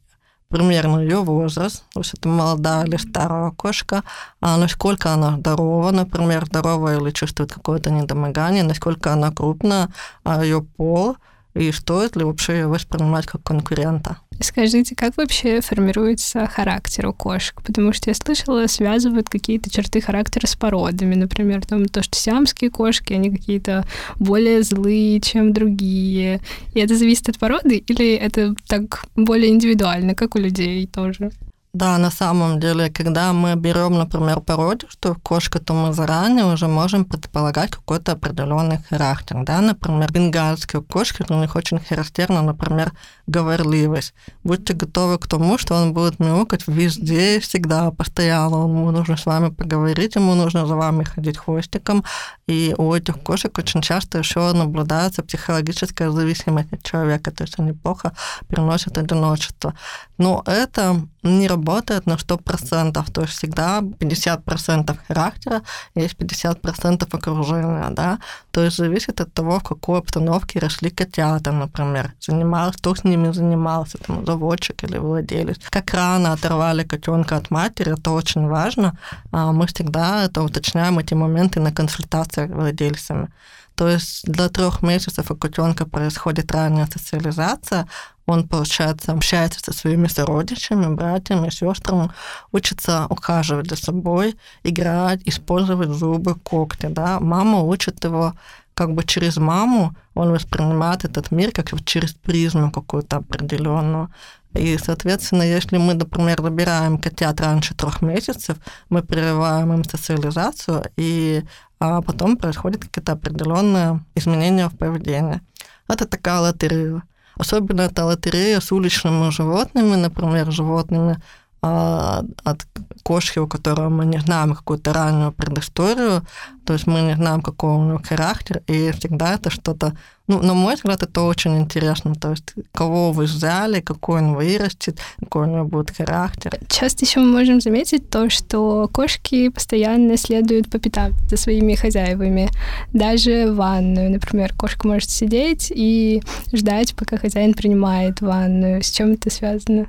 примерно 0.49 0.99
ее 0.99 1.21
возраст, 1.23 1.83
то 1.93 2.01
есть 2.01 2.13
это 2.13 2.29
молодая 2.29 2.85
или 2.85 2.97
старая 2.97 3.51
кошка, 3.51 4.03
а 4.41 4.57
насколько 4.57 5.11
она 5.11 5.37
здорова, 5.37 5.91
например, 5.91 6.45
здоровая 6.45 6.99
или 6.99 7.11
чувствует 7.11 7.53
какое-то 7.53 7.91
недомогание, 7.91 8.63
насколько 8.63 9.11
она 9.11 9.31
крупная, 9.31 9.89
а 10.23 10.43
ее 10.43 10.61
пол, 10.61 11.17
и 11.55 11.71
стоит 11.71 12.15
ли 12.15 12.23
вообще 12.23 12.67
воспринимать 12.67 13.25
как 13.25 13.41
конкурента. 13.43 14.17
Скажите, 14.41 14.95
как 14.95 15.15
вообще 15.15 15.61
формируется 15.61 16.45
характер 16.45 17.07
у 17.07 17.13
кошек? 17.13 17.61
Потому 17.61 17.93
что 17.93 18.09
я 18.09 18.13
слышала, 18.13 18.67
связывают 18.67 19.29
какие-то 19.29 19.69
черты 19.69 20.01
характера 20.01 20.45
с 20.45 20.55
породами. 20.57 21.15
Например, 21.15 21.65
там 21.65 21.85
то, 21.85 22.03
что 22.03 22.17
сиамские 22.17 22.69
кошки, 22.69 23.13
они 23.13 23.31
какие-то 23.31 23.85
более 24.15 24.61
злые, 24.63 25.21
чем 25.21 25.53
другие. 25.53 26.41
И 26.73 26.79
это 26.79 26.97
зависит 26.97 27.29
от 27.29 27.39
породы 27.39 27.77
или 27.77 28.13
это 28.15 28.55
так 28.67 29.05
более 29.15 29.51
индивидуально, 29.51 30.15
как 30.15 30.35
у 30.35 30.39
людей 30.39 30.85
тоже? 30.85 31.31
Да, 31.75 31.97
на 31.97 32.09
самом 32.09 32.59
деле, 32.61 32.89
когда 32.89 33.33
мы 33.33 33.55
берем, 33.55 33.97
например, 33.97 34.39
породистую 34.39 35.15
кошку, 35.15 35.59
то 35.59 35.73
мы 35.73 35.91
заранее 35.91 36.45
уже 36.45 36.67
можем 36.67 37.03
предполагать 37.03 37.71
какой-то 37.71 38.13
определенный 38.13 38.79
характер. 38.89 39.43
Да? 39.43 39.59
Например, 39.59 40.09
бенгальские 40.09 40.81
кошки, 40.81 41.25
у 41.29 41.33
них 41.33 41.53
очень 41.57 41.79
характерна, 41.79 42.41
например, 42.41 42.93
говорливость. 43.27 44.13
Будьте 44.43 44.73
готовы 44.73 45.17
к 45.17 45.27
тому, 45.27 45.57
что 45.57 45.75
он 45.75 45.93
будет 45.93 46.19
мяукать 46.19 46.65
везде, 46.65 47.41
всегда, 47.41 47.91
постоянно. 47.91 48.55
Ему 48.55 48.91
нужно 48.91 49.17
с 49.17 49.25
вами 49.25 49.49
поговорить, 49.49 50.15
ему 50.15 50.33
нужно 50.33 50.65
за 50.65 50.75
вами 50.75 51.03
ходить 51.03 51.37
хвостиком. 51.37 52.05
И 52.47 52.73
у 52.77 52.93
этих 52.93 53.21
кошек 53.21 53.57
очень 53.57 53.81
часто 53.81 54.19
еще 54.19 54.53
наблюдается 54.53 55.23
психологическая 55.23 56.09
зависимость 56.09 56.71
от 56.71 56.83
человека, 56.83 57.31
то 57.31 57.43
есть 57.43 57.59
они 57.59 57.73
плохо 57.73 58.13
переносят 58.47 58.97
одиночество. 58.97 59.73
Но 60.17 60.41
это 60.45 61.01
не 61.25 61.47
работает 61.47 62.05
на 62.05 62.13
100%, 62.13 63.11
то 63.11 63.21
есть 63.21 63.33
всегда 63.33 63.81
50% 63.81 64.97
характера, 65.07 65.61
есть 65.95 66.15
50% 66.15 67.07
окружения, 67.11 67.89
да, 67.91 68.19
то 68.51 68.63
есть 68.63 68.77
зависит 68.77 69.21
от 69.21 69.33
того, 69.33 69.59
в 69.59 69.63
какой 69.63 69.99
обстановке 69.99 70.59
росли 70.59 70.89
котята, 70.89 71.51
например, 71.51 72.13
занимался, 72.19 72.77
кто 72.77 72.95
с 72.95 73.03
ними 73.03 73.31
занимался, 73.33 73.97
там, 73.97 74.25
заводчик 74.25 74.83
или 74.83 74.97
владелец. 74.97 75.57
Как 75.69 75.93
рано 75.93 76.33
оторвали 76.33 76.83
котенка 76.83 77.37
от 77.37 77.51
матери, 77.51 77.93
это 77.93 78.11
очень 78.11 78.47
важно, 78.47 78.97
а 79.31 79.51
мы 79.51 79.67
всегда 79.67 80.23
это 80.23 80.43
уточняем, 80.43 80.99
эти 80.99 81.13
моменты 81.13 81.59
на 81.59 81.71
консультациях 81.71 82.49
с 82.49 82.53
владельцами. 82.53 83.29
То 83.75 83.89
есть 83.89 84.23
для 84.25 84.47
трех 84.49 84.81
месяцев 84.81 85.31
у 85.31 85.35
котенка 85.35 85.85
происходит 85.85 86.51
ранняя 86.51 86.87
социализация, 86.87 87.87
он, 88.25 88.47
получается, 88.47 89.11
общается 89.11 89.59
со 89.59 89.73
своими 89.73 90.07
сородичами, 90.07 90.93
братьями, 90.93 91.49
сестрами, 91.49 92.09
учится 92.51 93.05
ухаживать 93.09 93.69
за 93.69 93.75
собой, 93.75 94.35
играть, 94.63 95.21
использовать 95.25 95.89
зубы, 95.89 96.35
когти. 96.35 96.87
Да? 96.87 97.19
Мама 97.19 97.61
учит 97.61 98.03
его 98.03 98.33
как 98.75 98.93
бы 98.93 99.03
через 99.05 99.37
маму 99.37 99.95
он 100.15 100.31
воспринимает 100.31 101.05
этот 101.05 101.31
мир 101.31 101.51
как 101.51 101.69
через 101.85 102.13
призму 102.13 102.71
какую-то 102.71 103.17
определенную. 103.17 104.09
И, 104.53 104.77
соответственно, 104.77 105.43
если 105.43 105.77
мы, 105.77 105.93
например, 105.93 106.41
забираем 106.41 106.97
котят 106.97 107.41
раньше 107.41 107.73
трех 107.73 108.01
месяцев, 108.01 108.57
мы 108.89 109.01
прерываем 109.01 109.73
им 109.73 109.83
социализацию, 109.83 110.83
и 110.97 111.43
а 111.79 112.01
потом 112.01 112.37
происходит 112.37 112.83
какие-то 112.85 113.13
определенные 113.13 113.99
изменения 114.15 114.69
в 114.69 114.77
поведении. 114.77 115.41
Это 115.87 116.05
такая 116.05 116.39
лотерея. 116.39 117.03
Особенно 117.37 117.81
это 117.81 118.05
лотерея 118.05 118.59
с 118.59 118.71
уличными 118.71 119.29
животными, 119.29 119.95
например, 119.95 120.51
животными 120.51 121.17
от 121.61 122.67
кошки, 123.03 123.39
у 123.39 123.47
которого 123.47 123.89
мы 123.89 124.05
не 124.05 124.19
знаем 124.19 124.55
какую-то 124.55 124.93
раннюю 124.93 125.31
предысторию, 125.31 126.21
то 126.65 126.73
есть 126.73 126.87
мы 126.87 127.01
не 127.01 127.15
знаем, 127.15 127.41
какой 127.41 127.71
у 127.71 127.83
него 127.83 128.01
характер, 128.03 128.61
и 128.67 128.91
всегда 128.91 129.35
это 129.35 129.49
что-то, 129.49 129.93
ну, 130.27 130.41
на 130.41 130.53
мой 130.53 130.75
взгляд, 130.75 131.03
это 131.03 131.21
очень 131.21 131.57
интересно, 131.59 132.15
то 132.15 132.31
есть 132.31 132.53
кого 132.71 133.11
вы 133.11 133.25
взяли, 133.25 133.79
какой 133.81 134.21
он 134.21 134.33
вырастет, 134.33 134.99
какой 135.19 135.47
у 135.47 135.51
него 135.51 135.65
будет 135.65 135.95
характер. 135.95 136.57
Часто 136.67 137.05
еще 137.05 137.19
мы 137.19 137.31
можем 137.31 137.61
заметить 137.61 138.09
то, 138.09 138.29
что 138.29 138.89
кошки 138.91 139.49
постоянно 139.49 140.17
следуют 140.17 140.69
по 140.69 140.79
пятам 140.79 141.13
за 141.29 141.37
своими 141.37 141.75
хозяевами. 141.75 142.49
Даже 142.93 143.51
в 143.51 143.55
ванную, 143.55 144.11
например, 144.11 144.53
кошка 144.53 144.87
может 144.87 145.09
сидеть 145.09 145.71
и 145.75 146.21
ждать, 146.53 146.95
пока 146.95 147.17
хозяин 147.17 147.53
принимает 147.53 148.21
ванную. 148.21 148.83
С 148.83 148.89
чем 148.91 149.13
это 149.13 149.29
связано? 149.29 149.87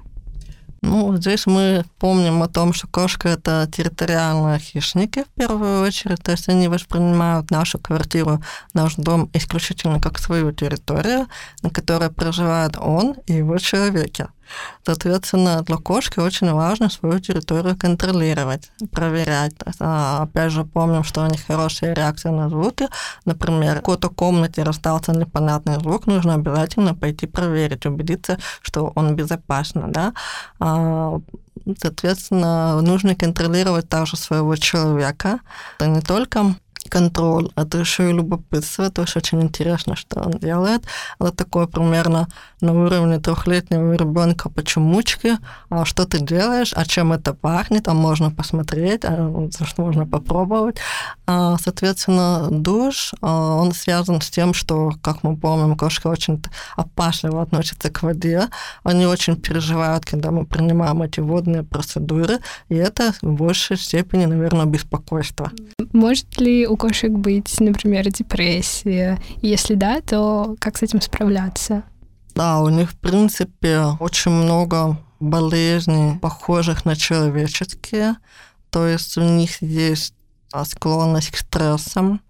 Ну, 0.87 1.17
здесь 1.17 1.47
мы 1.47 1.85
помним 1.99 2.45
о 2.45 2.49
том, 2.49 2.73
что 2.73 2.87
кошка– 2.87 3.29
это 3.31 3.69
территориальные 3.71 4.61
хищники 4.61 5.25
в 5.25 5.41
первую 5.41 5.83
очередь, 5.83 6.23
то 6.23 6.31
есть 6.31 6.49
они 6.49 6.69
воспринимают 6.69 7.51
нашу 7.51 7.81
квартиру, 7.81 8.41
наш 8.73 8.95
дом 8.95 9.29
исключительно 9.33 10.01
как 10.01 10.21
свою 10.21 10.53
территорию, 10.53 11.27
на 11.63 11.71
которой 11.71 12.11
проживает 12.11 12.77
он 12.79 13.17
и 13.27 13.33
его 13.33 13.59
человеки. 13.59 14.29
Соответственно, 14.85 15.63
для 15.63 15.77
кошки 15.77 16.21
очень 16.21 16.53
важно 16.53 16.91
свою 16.91 17.21
территорию 17.21 17.77
контролировать, 17.77 18.71
проверять. 18.93 19.55
А, 19.81 20.23
опять 20.23 20.53
же, 20.53 20.65
помним, 20.65 21.05
что 21.05 21.23
у 21.23 21.27
них 21.27 21.47
хорошая 21.47 21.95
реакция 21.95 22.33
на 22.33 22.49
звуки. 22.49 22.89
Например, 23.25 23.75
в 23.75 23.79
какой-то 23.79 24.09
комнате 24.09 24.63
раздался 24.63 25.13
непонятный 25.13 25.81
звук, 25.81 26.07
нужно 26.07 26.35
обязательно 26.35 26.95
пойти 26.95 27.27
проверить, 27.27 27.87
убедиться, 27.87 28.39
что 28.63 28.93
он 28.95 29.17
безопасен. 29.17 29.93
Да? 29.93 30.13
А, 30.61 31.21
соответственно, 31.81 32.81
нужно 32.81 33.15
контролировать 33.15 33.89
также 33.89 34.17
своего 34.17 34.57
человека. 34.57 35.41
Это 35.79 35.89
не 35.89 36.01
только 36.01 36.55
контроль, 36.87 37.51
это 37.57 37.79
еще 37.79 38.11
и 38.11 38.13
любопытство, 38.13 38.91
то 38.91 39.03
есть 39.03 39.17
очень 39.17 39.43
интересно, 39.43 39.97
что 39.97 40.21
он 40.21 40.33
делает. 40.33 40.83
Это 41.19 41.33
такое 41.33 41.67
примерно 41.67 42.29
на 42.61 42.73
уровне 42.73 43.19
трехлетнего 43.19 43.93
ребенка 43.95 44.49
почемучки, 44.49 45.39
а 45.69 45.85
что 45.85 46.05
ты 46.05 46.21
делаешь, 46.21 46.73
а 46.75 46.85
чем 46.85 47.13
это 47.13 47.35
пахнет, 47.35 47.89
а 47.89 47.95
можно 47.95 48.31
посмотреть, 48.31 49.05
а 49.05 49.33
можно 49.77 50.07
попробовать. 50.07 50.77
А, 51.27 51.57
соответственно, 51.59 52.49
душ, 52.51 53.13
а, 53.21 53.57
он 53.57 53.73
связан 53.73 54.21
с 54.21 54.31
тем, 54.31 54.55
что, 54.55 54.93
как 55.03 55.23
мы 55.23 55.37
помним, 55.37 55.77
кошка 55.77 56.09
очень 56.09 56.43
опасливо 56.77 57.43
относится 57.43 57.91
к 57.91 58.03
воде, 58.03 58.49
они 58.83 59.07
очень 59.07 59.37
переживают, 59.37 60.05
когда 60.05 60.31
мы 60.31 60.47
принимаем 60.47 61.03
эти 61.03 61.21
водные 61.21 61.63
процедуры, 61.63 62.39
и 62.69 62.75
это 62.75 63.13
в 63.23 63.33
большей 63.33 63.77
степени, 63.77 64.25
наверное, 64.27 64.67
беспокойство. 64.67 65.51
Может 65.93 66.41
ли 66.41 66.67
у 66.67 66.76
кошек 66.77 67.11
быть, 67.11 67.59
например, 67.61 68.11
депрессия? 68.11 69.19
Если 69.43 69.75
да, 69.75 70.01
то 70.01 70.57
как 70.59 70.77
с 70.77 70.83
этим 70.83 71.01
справляться? 71.01 71.83
Да, 72.35 72.61
у 72.61 72.69
них, 72.69 72.91
в 72.91 72.97
принципе, 72.97 73.81
очень 73.99 74.31
много 74.31 74.99
болезней, 75.21 76.19
похожих 76.19 76.85
на 76.85 76.97
человеческие. 76.97 78.17
То 78.71 78.87
есть 78.87 79.17
у 79.17 79.23
них 79.23 79.63
есть 79.63 80.15
склонность 80.65 81.31
к 81.31 81.39
стрессам. 81.39 82.21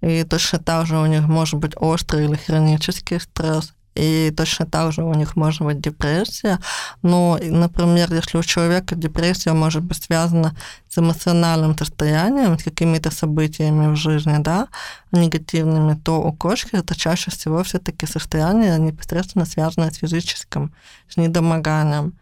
И 0.00 0.22
точно 0.22 0.58
так 0.60 0.86
же 0.86 0.96
у 0.96 1.06
них 1.06 1.26
может 1.26 1.58
быть 1.58 1.72
острый 1.76 2.26
или 2.26 2.36
хронический 2.36 3.18
стресс 3.18 3.74
и 3.98 4.30
точно 4.30 4.64
так 4.66 4.92
же 4.92 5.02
у 5.02 5.12
них 5.14 5.34
может 5.34 5.62
быть 5.62 5.80
депрессия. 5.80 6.60
Но, 7.02 7.38
например, 7.42 8.14
если 8.14 8.38
у 8.38 8.42
человека 8.42 8.94
депрессия 8.94 9.52
может 9.52 9.82
быть 9.82 10.04
связана 10.04 10.54
с 10.88 10.98
эмоциональным 10.98 11.76
состоянием, 11.76 12.58
с 12.58 12.62
какими-то 12.62 13.10
событиями 13.10 13.92
в 13.92 13.96
жизни, 13.96 14.36
да, 14.38 14.68
негативными, 15.10 15.94
то 15.94 16.22
у 16.22 16.32
кошки 16.32 16.76
это 16.76 16.94
чаще 16.94 17.32
всего 17.32 17.64
все-таки 17.64 18.06
состояние 18.06 18.78
непосредственно 18.78 19.46
связанное 19.46 19.90
с 19.90 19.96
физическим, 19.96 20.72
с 21.08 21.16
недомоганием. 21.16 22.14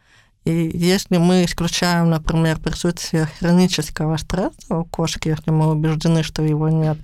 И 0.47 0.71
если 0.73 1.19
мы 1.19 1.45
исключаем, 1.45 2.09
например, 2.09 2.59
присутствие 2.59 3.29
хронического 3.39 4.17
стресса 4.17 4.77
у 4.77 4.85
кошки, 4.85 5.29
если 5.29 5.51
мы 5.51 5.73
убеждены, 5.73 6.23
что 6.23 6.43
его 6.43 6.71
нет, 6.71 6.97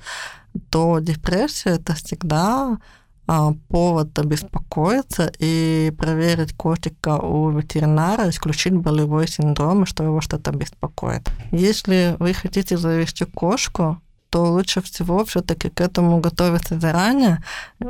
то 0.70 0.98
депрессия 1.00 1.70
это 1.70 1.94
всегда 1.94 2.78
повод 3.68 4.18
обеспокоиться 4.18 5.32
и 5.38 5.92
проверить 5.96 6.54
котика 6.56 7.16
у 7.18 7.50
ветеринара, 7.50 8.28
исключить 8.28 8.74
болевой 8.74 9.28
синдром, 9.28 9.86
что 9.86 10.04
его 10.04 10.20
что-то 10.20 10.50
беспокоит. 10.52 11.30
Если 11.50 12.16
вы 12.18 12.34
хотите 12.34 12.76
завести 12.76 13.24
кошку, 13.24 14.01
то 14.32 14.44
лучше 14.44 14.80
всего 14.80 15.24
все-таки 15.24 15.68
к 15.68 15.82
этому 15.82 16.20
готовиться 16.20 16.80
заранее. 16.80 17.38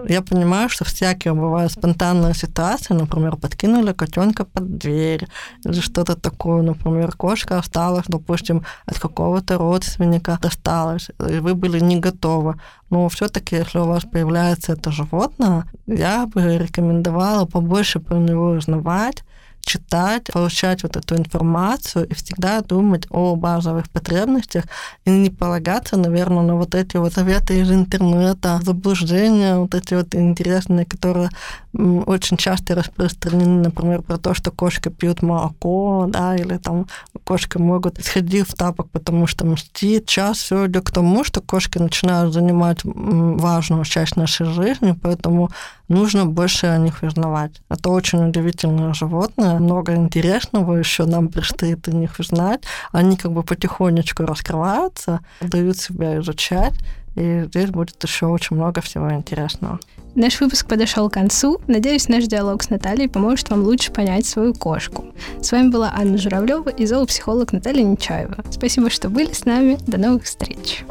Я 0.09 0.23
понимаю, 0.23 0.69
что 0.69 0.85
всякие 0.85 1.35
бывают 1.35 1.73
спонтанные 1.73 2.35
ситуации, 2.35 2.95
например, 2.95 3.37
подкинули 3.37 3.93
котенка 3.93 4.45
под 4.45 4.77
дверь 4.79 5.29
или 5.65 5.81
что-то 5.81 6.17
такое, 6.17 6.63
например, 6.63 7.13
кошка 7.13 7.59
осталась, 7.59 8.07
допустим, 8.09 8.65
от 8.87 8.99
какого-то 8.99 9.57
родственника 9.59 10.39
досталась, 10.43 11.11
и 11.31 11.39
вы 11.39 11.55
были 11.55 11.79
не 11.79 12.01
готовы. 12.01 12.55
Но 12.91 13.09
все-таки, 13.09 13.57
если 13.57 13.79
у 13.79 13.85
вас 13.85 14.03
появляется 14.03 14.73
это 14.73 14.91
животное, 14.91 15.65
я 15.87 16.27
бы 16.27 16.59
рекомендовала 16.59 17.47
побольше 17.47 18.01
про 18.01 18.17
него 18.19 18.51
узнавать, 18.51 19.23
читать, 19.64 20.27
получать 20.33 20.83
вот 20.83 20.96
эту 20.96 21.16
информацию 21.16 22.09
и 22.09 22.14
всегда 22.14 22.61
думать 22.61 23.07
о 23.11 23.37
базовых 23.37 23.88
потребностях 23.90 24.64
и 25.05 25.11
не 25.11 25.31
полагаться, 25.31 25.96
наверное, 25.96 26.42
на 26.42 26.57
вот 26.57 26.75
эти 26.75 26.96
вот 26.96 27.12
советы 27.12 27.61
из 27.61 27.70
интернета, 27.70 28.61
заблуждения, 28.62 29.57
вот 29.57 29.75
эти 29.75 29.94
вот 29.94 30.14
интересные, 30.14 30.85
которые 30.85 31.31
очень 31.72 32.37
часто 32.37 32.75
распространены, 32.75 33.62
например, 33.64 34.03
про 34.03 34.18
то, 34.18 34.35
что 34.35 34.51
кошки 34.51 34.90
пьют 34.90 35.22
молоко, 35.22 36.07
да, 36.09 36.37
или 36.37 36.59
там 36.59 36.87
кошки 37.25 37.59
могут 37.59 38.05
сходить 38.05 38.48
в 38.48 38.55
тапок, 38.55 38.90
потому 38.90 39.27
что 39.27 39.46
мстит. 39.46 40.09
Сейчас 40.09 40.38
все 40.38 40.66
идет 40.66 40.85
к 40.85 40.90
тому, 40.90 41.25
что 41.25 41.40
кошки 41.40 41.79
начинают 41.79 42.35
занимать 42.35 42.81
важную 42.85 43.85
часть 43.85 44.16
нашей 44.16 44.46
жизни, 44.46 44.94
поэтому 45.03 45.51
нужно 45.88 46.27
больше 46.27 46.66
о 46.66 46.79
них 46.79 47.03
узнавать. 47.03 47.62
Это 47.68 47.90
очень 47.90 48.29
удивительное 48.29 48.92
животное, 48.92 49.52
много 49.59 49.95
интересного 49.95 50.75
еще 50.75 51.05
нам 51.05 51.29
предстоит 51.29 51.87
о 51.88 51.93
них 51.93 52.19
узнать. 52.19 52.62
Они 52.93 53.17
как 53.17 53.33
бы 53.33 53.43
потихонечку 53.43 54.25
раскрываются, 54.25 55.21
дают 55.41 55.79
себя 55.79 56.19
изучать, 56.19 56.75
и 57.15 57.45
здесь 57.47 57.71
будет 57.71 58.03
еще 58.03 58.27
очень 58.27 58.57
много 58.57 58.81
всего 58.81 59.12
интересного. 59.12 59.79
Наш 60.15 60.41
выпуск 60.41 60.67
подошел 60.67 61.09
к 61.09 61.15
концу. 61.15 61.61
Надеюсь, 61.67 62.09
наш 62.09 62.25
диалог 62.25 62.62
с 62.62 62.71
Натальей 62.71 63.09
поможет 63.09 63.49
вам 63.51 63.62
лучше 63.62 63.93
понять 63.93 64.27
свою 64.27 64.55
кошку. 64.55 65.07
С 65.41 65.53
вами 65.53 65.71
была 65.71 65.93
Анна 65.95 66.19
Журавлева 66.19 66.69
и 66.69 66.85
зоопсихолог 66.85 67.53
Наталья 67.53 67.83
Нечаева. 67.83 68.45
Спасибо, 68.51 68.91
что 68.91 69.09
были 69.09 69.33
с 69.33 69.45
нами. 69.45 69.79
До 69.87 69.99
новых 69.99 70.25
встреч. 70.25 70.85